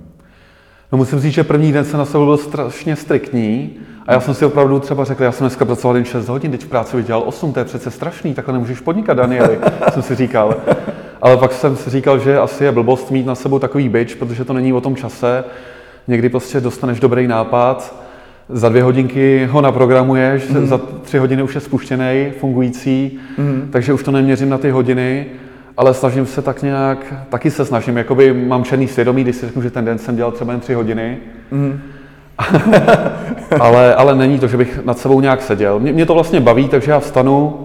No 0.91 0.97
musím 0.97 1.19
říct, 1.19 1.33
že 1.33 1.43
první 1.43 1.71
den 1.71 1.85
se 1.85 1.97
na 1.97 2.05
sebe 2.05 2.25
byl 2.25 2.37
strašně 2.37 2.95
striktní 2.95 3.69
a 4.07 4.13
já 4.13 4.19
jsem 4.19 4.33
si 4.33 4.45
opravdu 4.45 4.79
třeba 4.79 5.03
řekl, 5.03 5.23
já 5.23 5.31
jsem 5.31 5.45
dneska 5.45 5.65
pracoval 5.65 5.95
jen 5.95 6.05
6 6.05 6.27
hodin, 6.27 6.51
teď 6.51 6.63
v 6.63 6.67
práci 6.67 6.97
vydělal 6.97 7.23
8, 7.25 7.53
to 7.53 7.59
je 7.59 7.65
přece 7.65 7.91
strašný, 7.91 8.33
takhle 8.33 8.53
nemůžeš 8.53 8.79
podnikat, 8.79 9.17
Danieli, 9.17 9.59
jsem 9.93 10.01
si 10.01 10.15
říkal. 10.15 10.55
Ale 11.21 11.37
pak 11.37 11.53
jsem 11.53 11.75
si 11.75 11.89
říkal, 11.89 12.19
že 12.19 12.39
asi 12.39 12.63
je 12.63 12.71
blbost 12.71 13.11
mít 13.11 13.25
na 13.25 13.35
sebou 13.35 13.59
takový 13.59 13.89
byč, 13.89 14.15
protože 14.15 14.45
to 14.45 14.53
není 14.53 14.73
o 14.73 14.81
tom 14.81 14.95
čase. 14.95 15.43
Někdy 16.07 16.29
prostě 16.29 16.61
dostaneš 16.61 16.99
dobrý 16.99 17.27
nápad, 17.27 17.95
za 18.49 18.69
dvě 18.69 18.83
hodinky 18.83 19.45
ho 19.51 19.61
naprogramuješ, 19.61 20.47
mm. 20.47 20.67
za 20.67 20.77
tři 21.01 21.17
hodiny 21.17 21.43
už 21.43 21.55
je 21.55 21.61
spuštěný, 21.61 22.31
fungující, 22.39 23.19
mm. 23.37 23.69
takže 23.71 23.93
už 23.93 24.03
to 24.03 24.11
neměřím 24.11 24.49
na 24.49 24.57
ty 24.57 24.69
hodiny, 24.69 25.25
ale 25.77 25.93
snažím 25.93 26.25
se 26.25 26.41
tak 26.41 26.61
nějak, 26.61 27.13
taky 27.29 27.51
se 27.51 27.65
snažím, 27.65 27.97
jakoby 27.97 28.33
mám 28.33 28.63
černý 28.63 28.87
svědomí, 28.87 29.23
když 29.23 29.35
si 29.35 29.45
řeknu, 29.45 29.61
že 29.61 29.71
ten 29.71 29.85
den 29.85 29.97
jsem 29.97 30.15
dělal 30.15 30.31
třeba 30.31 30.51
jen 30.51 30.61
tři 30.61 30.73
hodiny, 30.73 31.17
mm. 31.51 31.79
ale, 33.59 33.95
ale 33.95 34.15
není 34.15 34.39
to, 34.39 34.47
že 34.47 34.57
bych 34.57 34.85
nad 34.85 34.97
sebou 34.97 35.21
nějak 35.21 35.41
seděl. 35.41 35.79
Mě, 35.79 35.93
mě 35.93 36.05
to 36.05 36.13
vlastně 36.13 36.39
baví, 36.39 36.69
takže 36.69 36.91
já 36.91 36.99
vstanu, 36.99 37.59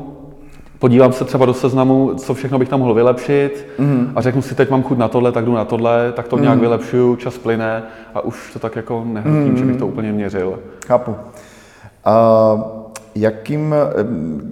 podívám 0.78 1.12
se 1.12 1.24
třeba 1.24 1.46
do 1.46 1.54
seznamu, 1.54 2.14
co 2.14 2.34
všechno 2.34 2.58
bych 2.58 2.68
tam 2.68 2.80
mohl 2.80 2.94
vylepšit 2.94 3.66
mm. 3.78 4.12
a 4.16 4.20
řeknu 4.20 4.42
si, 4.42 4.54
teď 4.54 4.70
mám 4.70 4.82
chuť 4.82 4.98
na 4.98 5.08
tohle, 5.08 5.32
tak 5.32 5.44
jdu 5.44 5.54
na 5.54 5.64
tohle, 5.64 6.12
tak 6.12 6.28
to 6.28 6.36
mm. 6.36 6.42
nějak 6.42 6.58
vylepšuju, 6.58 7.16
čas 7.16 7.38
plyne 7.38 7.82
a 8.14 8.20
už 8.20 8.52
to 8.52 8.58
tak 8.58 8.76
jako 8.76 9.04
nehrotím, 9.06 9.50
mm. 9.50 9.56
že 9.56 9.64
bych 9.64 9.76
to 9.76 9.86
úplně 9.86 10.12
měřil. 10.12 10.58
Chápu. 10.86 11.16
A 12.04 12.54
jakým, 13.20 13.74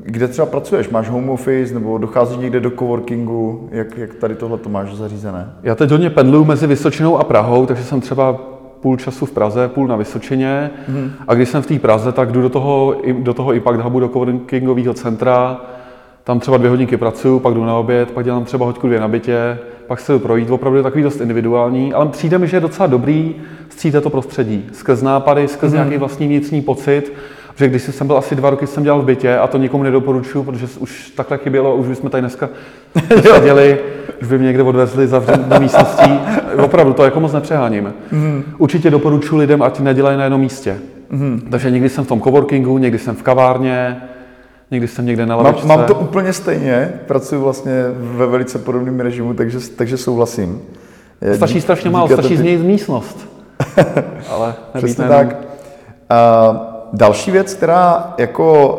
kde 0.03 0.29
třeba 0.29 0.47
pracuješ? 0.47 0.89
Máš 0.89 1.09
home 1.09 1.31
office 1.31 1.75
nebo 1.75 1.99
docházíš 1.99 2.39
někde 2.39 2.61
do 2.61 2.71
coworkingu? 2.71 3.69
Jak, 3.73 3.99
jak 3.99 4.15
tady 4.15 4.35
tohle 4.35 4.59
to 4.59 4.69
máš 4.69 4.95
zařízené? 4.95 5.53
Já 5.63 5.75
teď 5.75 5.91
hodně 5.91 6.11
pendluju 6.11 6.45
mezi 6.45 6.67
Vysočinou 6.67 7.19
a 7.19 7.25
Prahou, 7.25 7.67
takže 7.67 7.85
jsem 7.85 8.01
třeba 8.01 8.33
půl 8.81 8.97
času 8.97 9.27
v 9.27 9.31
Praze, 9.31 9.69
půl 9.69 9.87
na 9.87 9.97
Vysočině. 9.97 10.71
Mm. 10.89 11.11
A 11.29 11.35
když 11.35 11.49
jsem 11.49 11.63
v 11.63 11.67
té 11.67 11.79
Praze, 11.79 12.13
tak 12.13 12.33
jdu 12.33 12.43
do 12.43 12.49
toho, 12.49 12.95
do 13.13 13.35
toho 13.35 13.53
Impact 13.53 13.81
Hubu, 13.81 14.01
do 14.01 14.09
coworkingového 14.09 14.95
centra, 14.95 15.61
tam 16.25 16.41
třeba 16.41 16.57
dvě 16.57 16.71
hodinky 16.71 16.97
pracuju, 16.97 17.39
pak 17.39 17.55
jdu 17.55 17.65
na 17.65 17.77
oběd, 17.77 18.11
pak 18.11 18.25
dělám 18.25 18.45
třeba 18.45 18.67
hoďku 18.67 18.87
dvě 18.87 19.01
na 19.01 19.09
bytě, 19.09 19.59
pak 19.87 20.01
se 20.01 20.13
jdu 20.13 20.19
projít, 20.19 20.51
opravdu 20.51 20.77
je 20.77 20.83
takový 20.83 21.03
dost 21.03 21.21
individuální, 21.21 21.93
ale 21.95 22.09
přijde 22.09 22.39
mi, 22.39 22.49
že 22.49 22.57
je 22.57 22.61
docela 22.61 22.87
dobrý 22.87 23.35
střídat 23.69 24.03
to 24.03 24.11
prostředí, 24.11 24.67
skrz 24.73 25.03
nápady, 25.03 25.49
skrz 25.49 25.71
mm. 25.71 25.77
nějaký 25.77 25.97
vlastní 25.97 26.27
vnitřní 26.27 26.63
pocit, 26.63 27.13
že 27.59 27.69
když 27.69 27.83
jsem 27.83 28.07
byl 28.07 28.17
asi 28.17 28.35
dva 28.35 28.51
roky, 28.51 28.67
jsem 28.67 28.83
dělal 28.83 29.03
v 29.03 29.05
bytě 29.05 29.39
a 29.39 29.47
to 29.47 29.59
nikomu 29.59 29.83
nedoporučuju, 29.83 30.45
protože 30.45 30.67
už 30.79 31.11
takhle 31.11 31.39
chybělo, 31.39 31.77
už 31.77 31.89
bychom 31.89 32.11
tady 32.11 32.21
dneska 32.21 32.49
seděli, 33.23 33.79
už 34.23 34.29
by 34.29 34.39
mě 34.39 34.47
někde 34.47 34.63
odvezli 34.63 35.07
zavřenou 35.07 35.45
do 35.49 35.61
místností. 35.61 36.21
Opravdu 36.65 36.93
to 36.93 37.05
jako 37.05 37.21
moc 37.21 37.33
nepřeháním. 37.33 37.95
Mm. 38.13 38.45
Určitě 38.59 38.91
doporučuji 38.91 39.37
lidem, 39.37 39.63
ať 39.63 39.81
nedělají 39.81 40.19
na 40.19 40.25
jednom 40.25 40.41
místě. 40.41 40.79
Mm. 41.11 41.49
Takže 41.51 41.71
někdy 41.71 41.89
jsem 41.89 42.05
v 42.05 42.09
tom 42.09 42.21
coworkingu, 42.21 42.79
někdy 42.79 42.99
jsem 42.99 43.17
v 43.17 43.23
kavárně, 43.23 43.97
Někdy 44.71 44.89
jsem 44.89 45.07
někde 45.07 45.27
na 45.27 45.37
lavičce. 45.37 45.67
Mám, 45.67 45.79
mám 45.79 45.87
to 45.87 45.95
úplně 45.95 46.33
stejně, 46.33 46.93
pracuji 47.07 47.43
vlastně 47.43 47.73
ve 47.93 48.27
velice 48.27 48.59
podobném 48.59 49.01
režimu, 49.01 49.35
takže, 49.35 49.59
takže 49.77 49.97
souhlasím. 49.97 50.61
Je, 51.21 51.35
stačí 51.35 51.61
strašně 51.61 51.91
málo, 51.91 52.09
stačí 52.09 52.29
ty... 52.29 52.37
změnit 52.37 52.63
místnost. 52.63 53.29
Ale 54.31 54.55
Přesně 54.79 55.09
tak. 55.09 55.37
Uh, 56.11 56.78
další 56.93 57.31
věc, 57.31 57.55
která 57.55 58.15
jako 58.19 58.77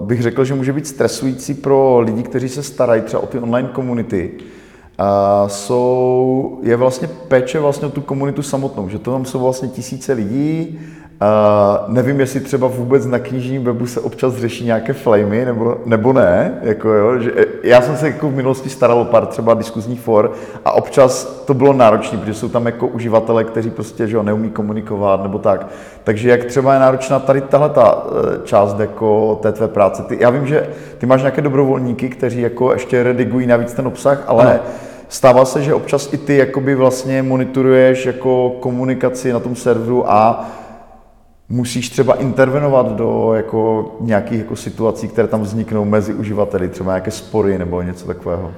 uh, 0.00 0.06
bych 0.06 0.22
řekl, 0.22 0.44
že 0.44 0.54
může 0.54 0.72
být 0.72 0.86
stresující 0.86 1.54
pro 1.54 2.00
lidi, 2.00 2.22
kteří 2.22 2.48
se 2.48 2.62
starají 2.62 3.02
třeba 3.02 3.22
o 3.22 3.26
ty 3.26 3.38
online 3.38 3.68
komunity, 3.68 4.30
uh, 4.34 5.48
jsou, 5.48 6.58
je 6.62 6.76
vlastně 6.76 7.08
péče 7.28 7.60
vlastně 7.60 7.88
o 7.88 7.90
tu 7.90 8.00
komunitu 8.00 8.42
samotnou, 8.42 8.88
že 8.88 8.98
to 8.98 9.12
tam 9.12 9.24
jsou 9.24 9.40
vlastně 9.40 9.68
tisíce 9.68 10.12
lidí, 10.12 10.78
Uh, 11.22 11.94
nevím, 11.94 12.20
jestli 12.20 12.40
třeba 12.40 12.68
vůbec 12.68 13.06
na 13.06 13.18
knižním 13.18 13.64
webu 13.64 13.86
se 13.86 14.00
občas 14.00 14.34
řeší 14.34 14.64
nějaké 14.64 14.92
flamy, 14.92 15.44
nebo, 15.44 15.76
nebo 15.86 16.12
ne. 16.12 16.58
Jako 16.62 16.88
jo, 16.88 17.18
že, 17.18 17.45
já 17.62 17.82
jsem 17.82 17.96
se 17.96 18.06
jako 18.06 18.28
v 18.28 18.34
minulosti 18.34 18.70
staral 18.70 19.00
o 19.00 19.04
pár 19.04 19.26
třeba 19.26 19.54
diskuzních 19.54 20.00
for 20.00 20.32
a 20.64 20.72
občas 20.72 21.24
to 21.24 21.54
bylo 21.54 21.72
náročné, 21.72 22.18
protože 22.18 22.34
jsou 22.34 22.48
tam 22.48 22.66
jako 22.66 22.86
uživatelé, 22.86 23.44
kteří 23.44 23.70
prostě 23.70 24.08
že 24.08 24.16
jo, 24.16 24.22
neumí 24.22 24.50
komunikovat 24.50 25.22
nebo 25.22 25.38
tak. 25.38 25.66
Takže 26.04 26.30
jak 26.30 26.44
třeba 26.44 26.74
je 26.74 26.80
náročná 26.80 27.18
tady 27.18 27.40
tahle 27.40 27.70
ta 27.70 28.04
e, 28.34 28.46
část 28.46 28.80
jako 28.80 29.38
té 29.42 29.52
tvé 29.52 29.68
práce. 29.68 30.02
Ty, 30.02 30.18
já 30.20 30.30
vím, 30.30 30.46
že 30.46 30.68
ty 30.98 31.06
máš 31.06 31.20
nějaké 31.20 31.42
dobrovolníky, 31.42 32.08
kteří 32.08 32.40
jako 32.40 32.72
ještě 32.72 33.02
redigují 33.02 33.46
navíc 33.46 33.72
ten 33.72 33.86
obsah, 33.86 34.24
ale 34.26 34.44
ano. 34.44 34.60
Stává 35.08 35.44
se, 35.44 35.62
že 35.62 35.74
občas 35.74 36.12
i 36.12 36.18
ty 36.18 36.36
jakoby 36.36 36.74
vlastně 36.74 37.22
monitoruješ 37.22 38.06
jako 38.06 38.50
komunikaci 38.60 39.32
na 39.32 39.40
tom 39.40 39.56
serveru 39.56 40.10
a 40.10 40.48
musíš 41.48 41.90
třeba 41.90 42.14
intervenovat 42.14 42.92
do 42.92 43.32
jako 43.34 43.92
nějakých 44.00 44.38
jako 44.38 44.56
situací, 44.56 45.08
které 45.08 45.28
tam 45.28 45.40
vzniknou 45.40 45.84
mezi 45.84 46.14
uživateli, 46.14 46.68
třeba 46.68 46.92
nějaké 46.92 47.10
spory 47.10 47.58
nebo 47.58 47.82
něco 47.82 48.06
takového? 48.06 48.52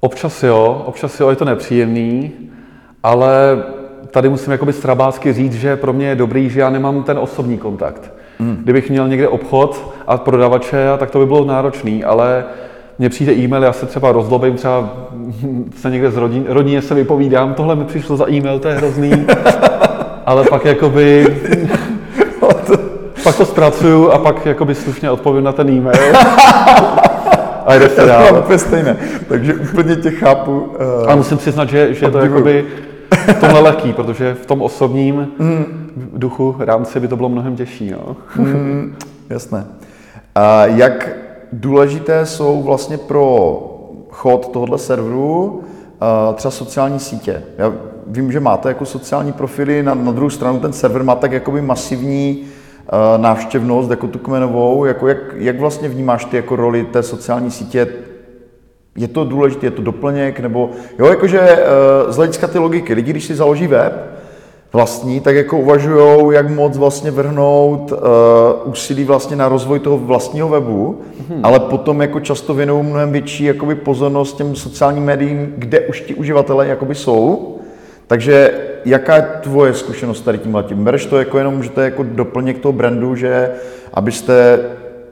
Občas 0.00 0.42
jo, 0.42 0.82
občas 0.86 1.20
jo, 1.20 1.30
je 1.30 1.36
to 1.36 1.44
nepříjemný, 1.44 2.32
ale 3.02 3.62
tady 4.10 4.28
musím 4.28 4.52
jakoby 4.52 4.72
strabácky 4.72 5.32
říct, 5.32 5.54
že 5.54 5.76
pro 5.76 5.92
mě 5.92 6.06
je 6.06 6.14
dobrý, 6.14 6.50
že 6.50 6.60
já 6.60 6.70
nemám 6.70 7.02
ten 7.02 7.18
osobní 7.18 7.58
kontakt. 7.58 8.12
Mm. 8.38 8.56
Kdybych 8.62 8.90
měl 8.90 9.08
někde 9.08 9.28
obchod 9.28 9.94
a 10.06 10.16
prodavače, 10.16 10.88
tak 10.98 11.10
to 11.10 11.18
by 11.18 11.26
bylo 11.26 11.44
náročný, 11.44 12.04
ale 12.04 12.44
mně 12.98 13.08
přijde 13.08 13.32
e-mail, 13.32 13.62
já 13.62 13.72
se 13.72 13.86
třeba 13.86 14.12
rozlobím, 14.12 14.54
třeba 14.54 14.90
se 15.76 15.90
někde 15.90 16.10
z 16.10 16.16
rodin, 16.16 16.44
rodině 16.48 16.82
se 16.82 16.94
vypovídám, 16.94 17.54
tohle 17.54 17.76
mi 17.76 17.84
přišlo 17.84 18.16
za 18.16 18.30
e-mail, 18.30 18.58
to 18.58 18.68
je 18.68 18.74
hrozný, 18.74 19.12
ale 20.26 20.44
pak 20.44 20.64
jakoby 20.64 21.26
pak 23.28 23.36
to 23.36 23.46
zpracuju 23.46 24.10
a 24.10 24.18
pak 24.18 24.46
jakoby 24.46 24.74
slušně 24.74 25.10
odpovím 25.10 25.44
na 25.44 25.52
ten 25.52 25.70
e-mail. 25.70 26.16
a 27.66 27.74
jde 27.74 27.88
se 27.88 28.06
dál. 28.06 28.38
úplně 28.38 28.58
stejné. 28.58 28.96
Takže 29.28 29.54
úplně 29.54 29.96
tě 29.96 30.10
chápu. 30.10 30.60
Uh, 30.60 31.10
a 31.10 31.16
musím 31.16 31.38
přiznat, 31.38 31.68
že, 31.68 31.94
že 31.94 32.06
je 32.06 32.10
to 32.10 32.18
jakoby 32.18 32.64
v 33.10 33.40
tomhle 33.40 33.60
lehký, 33.60 33.92
protože 33.92 34.34
v 34.34 34.46
tom 34.46 34.62
osobním 34.62 35.28
mm. 35.38 35.90
duchu 36.12 36.56
rámci 36.58 37.00
by 37.00 37.08
to 37.08 37.16
bylo 37.16 37.28
mnohem 37.28 37.56
těžší. 37.56 37.90
No. 37.90 38.16
mm, 38.36 38.96
jasné. 39.30 39.66
A 40.34 40.66
jak 40.66 41.08
důležité 41.52 42.26
jsou 42.26 42.62
vlastně 42.62 42.98
pro 42.98 43.58
chod 44.10 44.48
tohoto 44.52 44.78
serveru 44.78 45.44
uh, 45.46 46.34
třeba 46.34 46.52
sociální 46.52 46.98
sítě? 46.98 47.42
Já 47.58 47.72
vím, 48.06 48.32
že 48.32 48.40
máte 48.40 48.68
jako 48.68 48.84
sociální 48.84 49.32
profily, 49.32 49.82
na, 49.82 49.94
na 49.94 50.12
druhou 50.12 50.30
stranu 50.30 50.60
ten 50.60 50.72
server 50.72 51.02
má 51.02 51.14
tak 51.14 51.32
jakoby 51.32 51.62
masivní 51.62 52.44
návštěvnost 53.16 53.90
jako 53.90 54.06
tu 54.06 54.18
kmenovou, 54.18 54.84
jako 54.84 55.08
jak, 55.08 55.18
jak 55.36 55.60
vlastně 55.60 55.88
vnímáš 55.88 56.24
ty 56.24 56.36
jako 56.36 56.56
roli 56.56 56.84
té 56.84 57.02
sociální 57.02 57.50
sítě? 57.50 57.88
Je 58.96 59.08
to 59.08 59.24
důležité, 59.24 59.66
je 59.66 59.70
to 59.70 59.82
doplněk, 59.82 60.40
nebo 60.40 60.70
jo, 60.98 61.06
jakože 61.06 61.40
uh, 61.40 62.12
z 62.12 62.16
hlediska 62.16 62.46
ty 62.46 62.58
logiky, 62.58 62.94
lidi, 62.94 63.10
když 63.10 63.24
si 63.24 63.34
založí 63.34 63.66
web, 63.66 63.92
vlastní, 64.72 65.20
tak 65.20 65.36
jako 65.36 65.58
uvažují, 65.58 66.34
jak 66.34 66.50
moc 66.50 66.76
vlastně 66.76 67.10
vrhnout 67.10 67.92
uh, 67.92 67.98
úsilí 68.64 69.04
vlastně 69.04 69.36
na 69.36 69.48
rozvoj 69.48 69.78
toho 69.78 69.98
vlastního 69.98 70.48
webu, 70.48 71.00
hmm. 71.28 71.40
ale 71.42 71.60
potom 71.60 72.00
jako 72.00 72.20
často 72.20 72.54
věnují 72.54 72.84
mnohem 72.84 73.12
větší 73.12 73.44
jakoby 73.44 73.74
pozornost 73.74 74.36
těm 74.36 74.56
sociálním 74.56 75.04
médiím, 75.04 75.54
kde 75.56 75.80
už 75.80 76.00
ti 76.00 76.14
uživatelé 76.14 76.66
jakoby 76.66 76.94
jsou. 76.94 77.56
Takže 78.06 78.50
jaká 78.84 79.16
je 79.16 79.22
tvoje 79.40 79.74
zkušenost 79.74 80.20
tady 80.20 80.38
tím 80.38 80.54
letím? 80.54 80.84
Bereš 80.84 81.06
to 81.06 81.18
jako 81.18 81.38
jenom, 81.38 81.62
že 81.62 81.70
to 81.70 81.80
je 81.80 81.84
jako 81.84 82.02
doplněk 82.02 82.58
toho 82.58 82.72
brandu, 82.72 83.14
že 83.14 83.50
abyste 83.94 84.58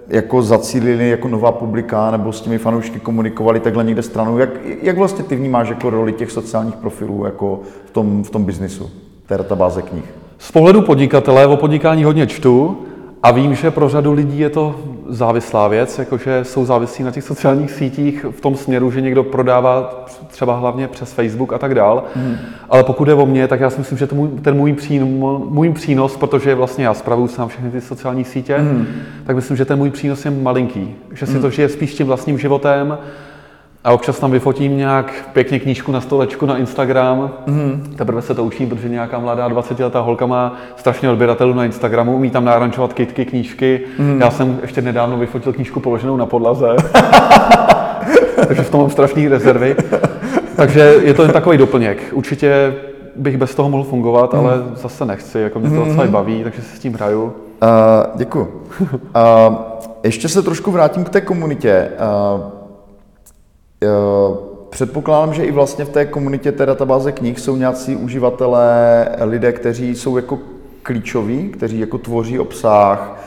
jako 0.08 0.42
zacílili 0.42 1.08
jako 1.10 1.28
nová 1.28 1.52
publika 1.52 2.10
nebo 2.10 2.32
s 2.32 2.40
těmi 2.40 2.58
fanoušky 2.58 3.00
komunikovali 3.00 3.60
takhle 3.60 3.84
někde 3.84 4.02
stranou. 4.02 4.38
Jak, 4.38 4.50
jak 4.82 4.98
vlastně 4.98 5.24
ty 5.24 5.36
vnímáš 5.36 5.68
jako 5.68 5.90
roli 5.90 6.12
těch 6.12 6.30
sociálních 6.30 6.76
profilů 6.76 7.24
jako 7.24 7.60
v 7.86 7.90
tom, 7.90 8.24
v 8.24 8.30
tom 8.30 8.44
biznisu, 8.44 8.90
té 9.26 9.38
databáze 9.38 9.82
knih? 9.82 10.04
Z 10.38 10.52
pohledu 10.52 10.82
podnikatele 10.82 11.46
o 11.46 11.56
podnikání 11.56 12.04
hodně 12.04 12.26
čtu 12.26 12.78
a 13.22 13.30
vím, 13.30 13.54
že 13.54 13.70
pro 13.70 13.88
řadu 13.88 14.12
lidí 14.12 14.38
je 14.38 14.50
to 14.50 14.74
závislá 15.08 15.68
věc, 15.68 15.98
jakože 15.98 16.44
jsou 16.44 16.64
závislí 16.64 17.04
na 17.04 17.10
těch 17.10 17.24
sociálních 17.24 17.70
sítích 17.70 18.26
v 18.30 18.40
tom 18.40 18.56
směru, 18.56 18.90
že 18.90 19.00
někdo 19.00 19.24
prodává 19.24 20.04
třeba 20.28 20.56
hlavně 20.56 20.88
přes 20.88 21.12
Facebook 21.12 21.52
a 21.52 21.58
tak 21.58 21.74
dál. 21.74 22.04
Hmm. 22.14 22.36
Ale 22.70 22.84
pokud 22.84 23.08
je 23.08 23.14
o 23.14 23.26
mě, 23.26 23.48
tak 23.48 23.60
já 23.60 23.70
si 23.70 23.78
myslím, 23.78 23.98
že 23.98 24.06
to 24.06 24.14
můj, 24.14 24.28
ten 24.28 24.56
můj 24.56 24.72
přínos, 24.72 25.42
můj 25.48 25.72
přínos, 25.72 26.16
protože 26.16 26.54
vlastně 26.54 26.84
já 26.84 26.94
spravuju 26.94 27.28
sám 27.28 27.48
všechny 27.48 27.70
ty 27.70 27.80
sociální 27.80 28.24
sítě, 28.24 28.58
hmm. 28.58 28.86
tak 29.26 29.36
myslím, 29.36 29.56
že 29.56 29.64
ten 29.64 29.78
můj 29.78 29.90
přínos 29.90 30.24
je 30.24 30.30
malinký. 30.30 30.94
Že 31.12 31.26
si 31.26 31.32
hmm. 31.32 31.42
to 31.42 31.50
žije 31.50 31.68
spíš 31.68 31.94
tím 31.94 32.06
vlastním 32.06 32.38
životem, 32.38 32.98
a 33.86 33.92
občas 33.92 34.18
tam 34.18 34.30
vyfotím 34.30 34.76
nějak 34.76 35.12
pěkně 35.32 35.60
knížku 35.60 35.92
na 35.92 36.00
stolečku 36.00 36.46
na 36.46 36.56
Instagram. 36.56 37.30
Mm. 37.46 37.94
Teprve 37.96 38.22
se 38.22 38.34
to 38.34 38.44
učím, 38.44 38.68
protože 38.68 38.88
nějaká 38.88 39.18
mladá 39.18 39.48
20-letá 39.48 40.00
holka 40.00 40.26
má 40.26 40.56
strašně 40.76 41.10
odběratelů 41.10 41.54
na 41.54 41.64
Instagramu, 41.64 42.16
umí 42.16 42.30
tam 42.30 42.44
nárančovat 42.44 42.92
kitky, 42.92 43.24
knížky. 43.24 43.80
Mm. 43.98 44.20
Já 44.20 44.30
jsem 44.30 44.58
ještě 44.62 44.82
nedávno 44.82 45.18
vyfotil 45.18 45.52
knížku 45.52 45.80
položenou 45.80 46.16
na 46.16 46.26
podlaze. 46.26 46.66
Takže 48.48 48.62
v 48.62 48.70
tom 48.70 48.80
mám 48.80 48.90
strašné 48.90 49.28
rezervy. 49.28 49.76
Takže 50.56 50.80
je 51.02 51.14
to 51.14 51.22
jen 51.22 51.32
takový 51.32 51.58
doplněk. 51.58 52.02
Určitě 52.12 52.74
bych 53.16 53.36
bez 53.36 53.54
toho 53.54 53.70
mohl 53.70 53.84
fungovat, 53.84 54.34
ale 54.34 54.52
zase 54.74 55.04
nechci, 55.04 55.40
jako 55.40 55.60
mě 55.60 55.70
to 55.70 55.84
docela 55.84 56.04
i 56.04 56.08
baví, 56.08 56.44
takže 56.44 56.62
si 56.62 56.76
s 56.76 56.80
tím 56.80 56.94
hraju. 56.94 57.22
Uh, 57.24 57.30
děkuji. 58.14 58.62
Uh, 58.80 58.88
ještě 60.02 60.28
se 60.28 60.42
trošku 60.42 60.70
vrátím 60.70 61.04
k 61.04 61.08
té 61.08 61.20
komunitě. 61.20 61.88
Uh, 62.34 62.55
předpokládám, 64.70 65.34
že 65.34 65.44
i 65.44 65.52
vlastně 65.52 65.84
v 65.84 65.88
té 65.88 66.04
komunitě 66.04 66.52
té 66.52 66.66
databáze 66.66 67.12
knih 67.12 67.40
jsou 67.40 67.56
nějací 67.56 67.96
uživatelé, 67.96 69.08
lidé, 69.20 69.52
kteří 69.52 69.94
jsou 69.94 70.16
jako 70.16 70.38
klíčoví, 70.82 71.48
kteří 71.48 71.80
jako 71.80 71.98
tvoří 71.98 72.38
obsah, 72.38 73.18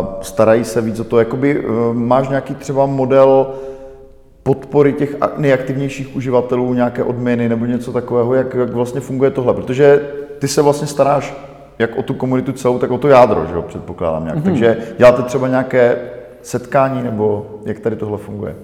uh, 0.00 0.22
starají 0.22 0.64
se 0.64 0.80
víc 0.80 1.00
o 1.00 1.04
to. 1.04 1.18
Jakoby, 1.18 1.64
máš 1.92 2.28
nějaký 2.28 2.54
třeba 2.54 2.86
model 2.86 3.46
podpory 4.42 4.92
těch 4.92 5.16
nejaktivnějších 5.36 6.16
uživatelů, 6.16 6.74
nějaké 6.74 7.04
odměny 7.04 7.48
nebo 7.48 7.66
něco 7.66 7.92
takového, 7.92 8.34
jak, 8.34 8.54
jak 8.54 8.72
vlastně 8.72 9.00
funguje 9.00 9.30
tohle? 9.30 9.54
Protože 9.54 10.00
ty 10.38 10.48
se 10.48 10.62
vlastně 10.62 10.86
staráš 10.86 11.34
jak 11.78 11.98
o 11.98 12.02
tu 12.02 12.14
komunitu 12.14 12.52
celou, 12.52 12.78
tak 12.78 12.90
o 12.90 12.98
to 12.98 13.08
jádro, 13.08 13.46
že 13.46 13.54
jo, 13.54 13.62
předpokládám 13.62 14.24
nějak. 14.24 14.38
Mm-hmm. 14.38 14.42
Takže 14.42 14.76
děláte 14.98 15.22
třeba 15.22 15.48
nějaké 15.48 15.98
setkání, 16.42 17.02
nebo 17.02 17.46
jak 17.64 17.80
tady 17.80 17.96
tohle 17.96 18.18
funguje? 18.18 18.54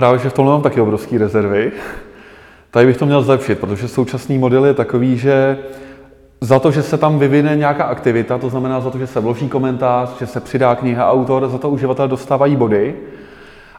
Právě, 0.00 0.18
že 0.18 0.30
v 0.30 0.32
tomhle 0.32 0.54
mám 0.54 0.62
taky 0.62 0.80
obrovské 0.80 1.18
rezervy. 1.18 1.72
Tady 2.70 2.86
bych 2.86 2.96
to 2.96 3.06
měl 3.06 3.22
zlepšit, 3.22 3.58
protože 3.58 3.88
současný 3.88 4.38
model 4.38 4.66
je 4.66 4.74
takový, 4.74 5.18
že 5.18 5.58
za 6.40 6.58
to, 6.58 6.70
že 6.70 6.82
se 6.82 6.98
tam 6.98 7.18
vyvine 7.18 7.56
nějaká 7.56 7.84
aktivita, 7.84 8.38
to 8.38 8.50
znamená 8.50 8.80
za 8.80 8.90
to, 8.90 8.98
že 8.98 9.06
se 9.06 9.20
vloží 9.20 9.48
komentář, 9.48 10.18
že 10.18 10.26
se 10.26 10.40
přidá 10.40 10.74
kniha 10.74 11.10
autor, 11.10 11.48
za 11.48 11.58
to 11.58 11.70
uživatel 11.70 12.08
dostávají 12.08 12.56
body. 12.56 12.94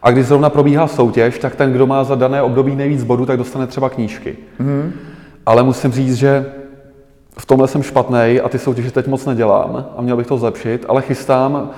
A 0.02 0.12
když 0.12 0.26
zrovna 0.26 0.50
probíhá 0.50 0.88
soutěž, 0.88 1.40
tak 1.40 1.56
ten, 1.56 1.74
kdo 1.74 1.88
má 1.88 2.04
za 2.04 2.16
dané 2.16 2.42
období 2.42 2.76
nejvíc 2.76 3.04
bodů, 3.04 3.26
tak 3.26 3.38
dostane 3.38 3.68
třeba 3.68 3.90
knížky. 3.90 4.38
Mm. 4.60 4.94
Ale 5.46 5.64
musím 5.64 5.92
říct, 5.92 6.16
že 6.16 6.46
v 7.38 7.46
tomhle 7.46 7.68
jsem 7.68 7.84
špatný 7.84 8.40
a 8.44 8.50
ty 8.50 8.60
soutěže 8.60 8.92
teď 8.92 9.08
moc 9.08 9.26
nedělám 9.26 9.86
a 9.98 10.02
měl 10.02 10.18
bych 10.18 10.28
to 10.28 10.38
zlepšit, 10.38 10.86
ale 10.90 11.02
chystám, 11.02 11.70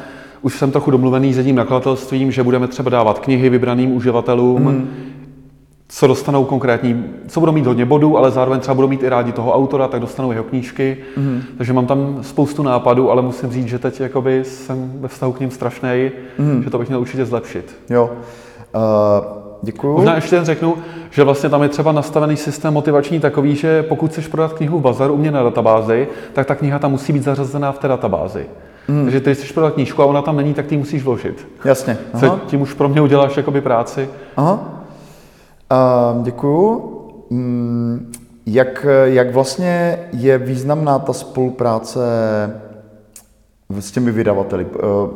už 0.44 0.58
jsem 0.58 0.72
trochu 0.72 0.92
domluvený 0.92 1.34
s 1.34 1.38
jedním 1.38 1.56
nakladatelstvím, 1.56 2.32
že 2.32 2.44
budeme 2.44 2.68
třeba 2.68 2.90
dávat 2.90 3.20
knihy 3.20 3.50
vybraným 3.50 3.96
uživatelům, 3.96 4.64
mm. 4.64 4.90
co 5.88 6.08
dostanou 6.08 6.46
konkrétní, 6.46 7.06
co 7.28 7.40
budou 7.40 7.52
mít 7.52 7.66
hodně 7.66 7.86
bodů, 7.86 8.18
ale 8.18 8.32
zároveň 8.32 8.60
třeba 8.60 8.76
budou 8.76 8.88
mít 8.88 9.04
i 9.04 9.10
rádi 9.10 9.32
toho 9.32 9.54
autora, 9.54 9.88
tak 9.88 10.02
dostanou 10.02 10.32
jeho 10.32 10.44
knížky. 10.44 10.98
Mm. 11.18 11.42
Takže 11.58 11.74
mám 11.74 11.86
tam 11.86 12.18
spoustu 12.22 12.64
nápadů, 12.64 13.12
ale 13.12 13.22
musím 13.22 13.52
říct, 13.52 13.68
že 13.68 13.80
teď 13.80 14.00
jakoby 14.00 14.44
jsem 14.44 14.92
ve 14.96 15.08
vztahu 15.08 15.32
k 15.32 15.40
ním 15.40 15.52
strašný, 15.52 16.12
mm. 16.38 16.64
že 16.64 16.70
to 16.70 16.78
bych 16.78 16.88
měl 16.88 17.02
určitě 17.02 17.26
zlepšit. 17.26 17.76
Jo. 17.90 18.10
Uh, 18.76 18.82
děkuju. 19.62 19.94
Možná 19.94 20.16
ještě 20.16 20.36
jen 20.36 20.46
řeknu, 20.46 20.76
že 21.12 21.24
vlastně 21.24 21.50
tam 21.50 21.64
je 21.64 21.70
třeba 21.70 21.92
nastavený 21.92 22.38
systém 22.38 22.74
motivační 22.74 23.20
takový, 23.20 23.56
že 23.56 23.84
pokud 23.84 24.12
chceš 24.12 24.28
prodat 24.28 24.54
knihu 24.54 24.80
v 24.80 24.82
bazaru 24.82 25.14
u 25.14 25.18
mě 25.18 25.32
na 25.32 25.44
databázi, 25.44 26.08
tak 26.34 26.48
ta 26.48 26.56
kniha 26.56 26.80
tam 26.80 26.92
musí 26.92 27.14
být 27.14 27.24
zařazená 27.24 27.72
v 27.72 27.80
té 27.80 27.88
databázi. 27.88 28.46
Hmm. 28.88 29.04
Takže 29.04 29.20
ty 29.22 29.36
chceš 29.36 29.52
prodat 29.52 29.74
knížku 29.74 30.02
a 30.02 30.06
ona 30.06 30.22
tam 30.22 30.38
není, 30.38 30.54
tak 30.54 30.66
ty 30.66 30.78
musíš 30.78 31.04
vložit. 31.04 31.48
Jasně. 31.66 31.98
Co 32.20 32.40
tím 32.48 32.62
už 32.62 32.74
pro 32.74 32.90
mě 32.90 33.02
uděláš 33.02 33.38
jakoby 33.38 33.62
práci. 33.62 34.10
Aha. 34.38 34.84
Uh, 35.72 36.24
děkuju. 36.24 36.90
Mm, 37.30 38.12
jak, 38.46 38.86
jak 39.04 39.34
vlastně 39.34 40.00
je 40.14 40.38
významná 40.38 41.00
ta 41.00 41.14
spolupráce 41.14 42.00
s 43.80 43.92
těmi 43.92 44.12
vydavateli? 44.12 44.66
Uh, 44.66 45.10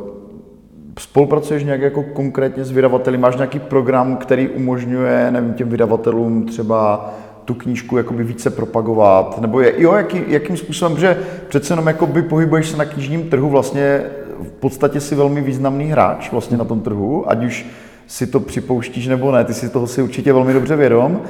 spolupracuješ 0.98 1.64
nějak 1.64 1.80
jako 1.80 2.02
konkrétně 2.02 2.64
s 2.64 2.70
vydavateli? 2.70 3.18
Máš 3.18 3.36
nějaký 3.36 3.58
program, 3.58 4.16
který 4.16 4.48
umožňuje, 4.48 5.30
nevím, 5.30 5.54
těm 5.54 5.68
vydavatelům 5.68 6.46
třeba 6.46 7.10
tu 7.48 7.54
knížku 7.54 7.96
jakoby 7.96 8.24
více 8.24 8.50
propagovat? 8.50 9.40
Nebo 9.40 9.60
je, 9.60 9.74
jo, 9.76 9.94
jaký, 9.94 10.22
jakým 10.26 10.56
způsobem, 10.56 10.98
že 10.98 11.18
přece 11.48 11.72
jenom 11.72 11.86
jakoby 11.86 12.22
pohybuješ 12.22 12.68
se 12.68 12.76
na 12.76 12.84
knižním 12.84 13.30
trhu, 13.30 13.48
vlastně 13.48 14.02
v 14.42 14.50
podstatě 14.60 15.00
si 15.00 15.14
velmi 15.14 15.40
významný 15.40 15.84
hráč 15.84 16.32
vlastně 16.32 16.56
na 16.56 16.64
tom 16.64 16.80
trhu, 16.80 17.30
ať 17.30 17.44
už 17.44 17.66
si 18.06 18.26
to 18.26 18.40
připouštíš 18.40 19.06
nebo 19.06 19.32
ne, 19.32 19.44
ty 19.44 19.54
si 19.54 19.68
toho 19.68 19.86
si 19.86 20.02
určitě 20.02 20.32
velmi 20.32 20.52
dobře 20.52 20.76
vědom. 20.76 21.20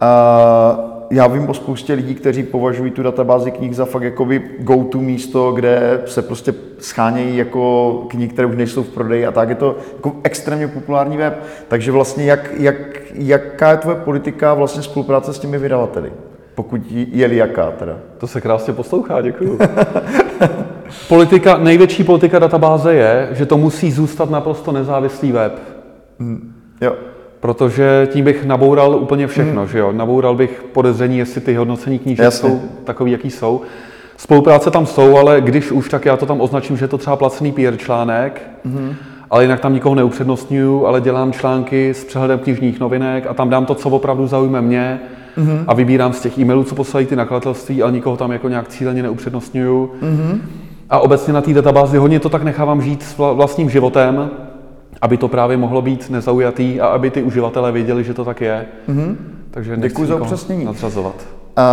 A 0.00 0.91
já 1.12 1.26
vím 1.26 1.48
o 1.48 1.54
spoustě 1.54 1.92
lidí, 1.92 2.14
kteří 2.14 2.42
považují 2.42 2.90
tu 2.90 3.02
databázi 3.02 3.50
knih 3.50 3.76
za 3.76 3.84
fakt 3.84 4.02
jakoby 4.02 4.42
go-to 4.58 4.98
místo, 4.98 5.52
kde 5.52 6.02
se 6.06 6.22
prostě 6.22 6.54
schánějí 6.78 7.36
jako 7.36 7.92
knihy, 8.10 8.28
které 8.28 8.48
už 8.48 8.56
nejsou 8.56 8.82
v 8.82 8.88
prodeji 8.88 9.26
a 9.26 9.30
tak. 9.30 9.48
Je 9.48 9.54
to 9.54 9.76
jako 9.96 10.12
extrémně 10.22 10.68
populární 10.68 11.16
web. 11.16 11.42
Takže 11.68 11.92
vlastně 11.92 12.24
jak, 12.24 12.50
jak, 12.58 12.76
jaká 13.14 13.70
je 13.70 13.76
tvoje 13.76 13.96
politika 13.96 14.54
vlastně 14.54 14.82
spolupráce 14.82 15.32
s 15.32 15.38
těmi 15.38 15.58
vydavateli? 15.58 16.12
Pokud 16.54 16.80
je-li 16.90 17.36
jaká 17.36 17.70
teda? 17.70 17.96
To 18.18 18.26
se 18.26 18.40
krásně 18.40 18.72
poslouchá, 18.72 19.20
děkuju. 19.20 19.58
politika, 21.08 21.58
největší 21.58 22.04
politika 22.04 22.38
databáze 22.38 22.94
je, 22.94 23.28
že 23.32 23.46
to 23.46 23.56
musí 23.58 23.92
zůstat 23.92 24.30
naprosto 24.30 24.72
nezávislý 24.72 25.32
web. 25.32 25.58
Hmm. 26.18 26.54
Jo. 26.80 26.96
Protože 27.42 28.08
tím 28.12 28.24
bych 28.24 28.44
naboural 28.44 28.96
úplně 28.96 29.26
všechno, 29.26 29.60
hmm. 29.60 29.70
že 29.70 29.78
jo? 29.78 29.92
Naboural 29.92 30.34
bych 30.34 30.64
podezření, 30.72 31.18
jestli 31.18 31.40
ty 31.40 31.54
hodnocení 31.54 31.98
knížek 31.98 32.24
Jasně. 32.24 32.50
jsou 32.50 32.60
takový, 32.84 33.12
jaký 33.12 33.30
jsou. 33.30 33.60
Spolupráce 34.16 34.70
tam 34.70 34.86
jsou, 34.86 35.16
ale 35.16 35.40
když 35.40 35.72
už, 35.72 35.88
tak 35.88 36.04
já 36.04 36.16
to 36.16 36.26
tam 36.26 36.40
označím, 36.40 36.76
že 36.76 36.84
je 36.84 36.88
to 36.88 36.98
třeba 36.98 37.16
placený 37.16 37.52
PR 37.52 37.76
článek, 37.76 38.42
hmm. 38.64 38.94
ale 39.30 39.44
jinak 39.44 39.60
tam 39.60 39.74
nikoho 39.74 39.94
neupřednostňuju, 39.94 40.86
ale 40.86 41.00
dělám 41.00 41.32
články 41.32 41.90
s 41.90 42.04
přehledem 42.04 42.38
knižních 42.38 42.80
novinek 42.80 43.26
a 43.26 43.34
tam 43.34 43.50
dám 43.50 43.66
to, 43.66 43.74
co 43.74 43.88
opravdu 43.88 44.26
zaujme 44.26 44.60
mě 44.60 45.00
hmm. 45.36 45.64
a 45.66 45.74
vybírám 45.74 46.12
z 46.12 46.20
těch 46.20 46.38
e-mailů, 46.38 46.64
co 46.64 46.74
poslají 46.74 47.06
ty 47.06 47.16
nakladatelství, 47.16 47.82
ale 47.82 47.92
nikoho 47.92 48.16
tam 48.16 48.32
jako 48.32 48.48
nějak 48.48 48.68
cíleně 48.68 49.02
neupřednostňuju. 49.02 49.90
Hmm. 50.02 50.42
A 50.90 50.98
obecně 50.98 51.32
na 51.32 51.40
té 51.40 51.54
databázi 51.54 51.98
hodně 51.98 52.20
to 52.20 52.28
tak 52.28 52.42
nechávám 52.42 52.82
žít 52.82 53.02
s 53.02 53.16
vlastním 53.16 53.70
životem, 53.70 54.30
aby 55.02 55.16
to 55.16 55.28
právě 55.28 55.56
mohlo 55.56 55.82
být 55.82 56.10
nezaujatý 56.10 56.80
a 56.80 56.86
aby 56.86 57.10
ty 57.10 57.22
uživatelé 57.22 57.72
věděli, 57.72 58.04
že 58.04 58.14
to 58.14 58.24
tak 58.24 58.40
je. 58.40 58.66
Mm-hmm. 58.88 59.16
Takže 59.50 59.76
Děkuji 59.76 60.06
za 60.06 60.16
upřesnění. 60.16 60.64
Nadřazovat. 60.64 61.14
Uh, 61.58 61.64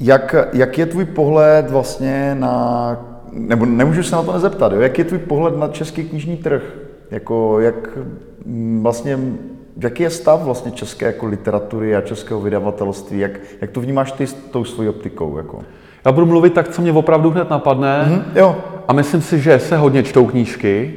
jak, 0.00 0.34
jak 0.52 0.78
je 0.78 0.86
tvůj 0.86 1.04
pohled 1.04 1.70
vlastně 1.70 2.36
na, 2.38 2.96
nebo 3.32 3.66
nemůžu 3.66 4.02
se 4.02 4.16
na 4.16 4.22
to 4.22 4.32
nezeptat, 4.32 4.72
jo? 4.72 4.80
jak 4.80 4.98
je 4.98 5.04
tvůj 5.04 5.18
pohled 5.18 5.56
na 5.56 5.68
český 5.68 6.04
knižní 6.04 6.36
trh? 6.36 6.62
Jako, 7.10 7.60
jak 7.60 7.98
vlastně, 8.80 9.18
jaký 9.80 10.02
je 10.02 10.10
stav 10.10 10.42
vlastně 10.42 10.72
české 10.72 11.06
jako 11.06 11.26
literatury 11.26 11.96
a 11.96 12.00
českého 12.00 12.40
vydavatelství? 12.40 13.18
Jak, 13.18 13.32
jak 13.60 13.70
to 13.70 13.80
vnímáš 13.80 14.12
ty 14.12 14.26
s 14.26 14.32
tou 14.34 14.64
svojí 14.64 14.88
optikou? 14.88 15.36
Jako? 15.36 15.60
Já 16.04 16.12
budu 16.12 16.26
mluvit 16.26 16.54
tak, 16.54 16.68
co 16.68 16.82
mě 16.82 16.92
opravdu 16.92 17.30
hned 17.30 17.50
napadne. 17.50 18.04
Mm-hmm, 18.08 18.38
jo. 18.38 18.56
A 18.88 18.92
myslím 18.92 19.22
si, 19.22 19.40
že 19.40 19.58
se 19.58 19.76
hodně 19.76 20.02
čtou 20.02 20.26
knížky, 20.26 20.94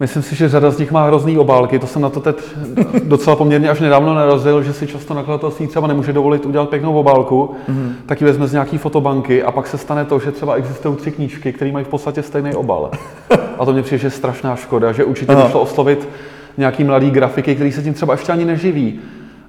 Myslím 0.00 0.22
si, 0.22 0.36
že 0.36 0.48
řada 0.48 0.70
z 0.70 0.78
nich 0.78 0.92
má 0.92 1.06
hrozný 1.06 1.38
obálky. 1.38 1.78
To 1.78 1.86
jsem 1.86 2.02
na 2.02 2.08
to 2.08 2.20
teď 2.20 2.36
docela 3.04 3.36
poměrně 3.36 3.70
až 3.70 3.80
nedávno 3.80 4.14
narazil, 4.14 4.62
že 4.62 4.72
si 4.72 4.86
často 4.86 5.14
nakladatelství 5.14 5.66
třeba 5.66 5.86
nemůže 5.86 6.12
dovolit 6.12 6.46
udělat 6.46 6.68
pěknou 6.68 6.98
obálku, 6.98 7.50
mm-hmm. 7.68 7.92
tak 8.06 8.20
ji 8.20 8.26
vezme 8.26 8.46
z 8.46 8.52
nějaký 8.52 8.78
fotobanky 8.78 9.42
a 9.42 9.52
pak 9.52 9.66
se 9.66 9.78
stane 9.78 10.04
to, 10.04 10.18
že 10.18 10.32
třeba 10.32 10.54
existují 10.54 10.96
tři 10.96 11.10
knížky, 11.10 11.52
které 11.52 11.72
mají 11.72 11.84
v 11.84 11.88
podstatě 11.88 12.22
stejný 12.22 12.54
obal. 12.54 12.90
A 13.58 13.64
to 13.64 13.72
mě 13.72 13.82
přijde, 13.82 13.98
že 13.98 14.06
je 14.06 14.10
strašná 14.10 14.56
škoda, 14.56 14.92
že 14.92 15.04
určitě 15.04 15.36
by 15.36 15.42
šlo 15.50 15.60
oslovit 15.60 16.08
nějaký 16.56 16.84
mladý 16.84 17.10
grafiky, 17.10 17.54
který 17.54 17.72
se 17.72 17.82
tím 17.82 17.94
třeba 17.94 18.14
ještě 18.14 18.32
ani 18.32 18.44
neživí 18.44 19.00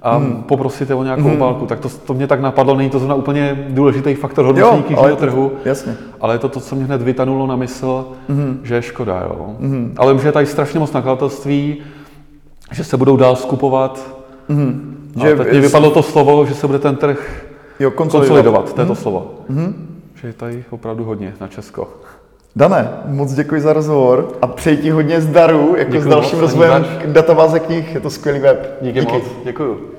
a 0.02 0.18
hmm. 0.18 0.44
poprosit 0.44 0.90
je 0.90 0.96
o 0.96 1.04
nějakou 1.04 1.24
hmm. 1.24 1.34
obálku. 1.34 1.66
Tak 1.66 1.80
to, 1.80 1.90
to 1.90 2.14
mě 2.14 2.28
tak 2.28 2.42
napadlo, 2.42 2.76
není 2.76 2.90
to 2.90 3.00
zrovna 3.00 3.16
úplně 3.16 3.68
důležitý 3.70 4.16
faktor 4.16 4.46
hodnocení 4.46 4.84
knižního 4.84 5.16
trhu, 5.16 5.52
jasně. 5.66 5.98
ale 6.22 6.36
je 6.36 6.40
to 6.40 6.50
to, 6.50 6.60
co 6.60 6.76
mě 6.76 6.86
hned 6.86 7.02
vytanulo 7.02 7.48
na 7.48 7.56
mysl, 7.56 8.08
hmm. 8.30 8.60
že 8.64 8.76
je 8.76 8.82
škoda. 8.82 9.22
Jo. 9.22 9.56
Hmm. 9.60 9.94
Ale 9.98 10.14
vím, 10.14 10.22
že 10.22 10.28
je 10.28 10.32
tady 10.32 10.46
strašně 10.46 10.80
moc 10.80 10.94
nakladatelství, 10.94 11.78
že 12.72 12.84
se 12.84 12.98
budou 12.98 13.18
dál 13.18 13.36
skupovat. 13.36 14.18
Hmm. 14.50 14.94
Že 15.22 15.36
teď 15.36 15.54
mi 15.54 15.60
vypadlo 15.60 15.92
to 15.92 16.04
slovo, 16.04 16.46
že 16.46 16.54
se 16.54 16.68
bude 16.68 16.80
ten 16.80 16.96
trh 16.96 17.46
jo, 17.80 17.92
konsolidovat. 17.92 18.44
konsolidovat. 18.44 18.74
To 18.74 18.82
je 18.82 18.88
to 18.88 18.94
hmm. 18.94 19.02
slovo. 19.02 19.32
Hmm. 19.50 20.00
Že 20.16 20.28
je 20.28 20.34
tady 20.34 20.64
opravdu 20.70 21.04
hodně 21.04 21.34
na 21.42 21.48
Česko. 21.48 21.88
Dané, 22.58 22.90
moc 23.06 23.34
děkuji 23.34 23.62
za 23.62 23.74
rozhovor 23.74 24.28
a 24.42 24.48
přeji 24.48 24.78
ti 24.78 24.90
hodně 24.90 25.22
zdaru 25.22 25.76
jako 25.78 25.92
Děkuji 25.92 26.04
s 26.04 26.08
dalším 26.08 26.40
rozvojem 26.40 26.86
databáze 27.06 27.60
knih. 27.60 27.94
Je 27.94 28.00
to 28.00 28.10
skvělý 28.10 28.40
web. 28.40 28.78
Díky, 28.82 29.00
Díky. 29.00 29.12
moc. 29.14 29.24
Děkuji. 29.44 29.98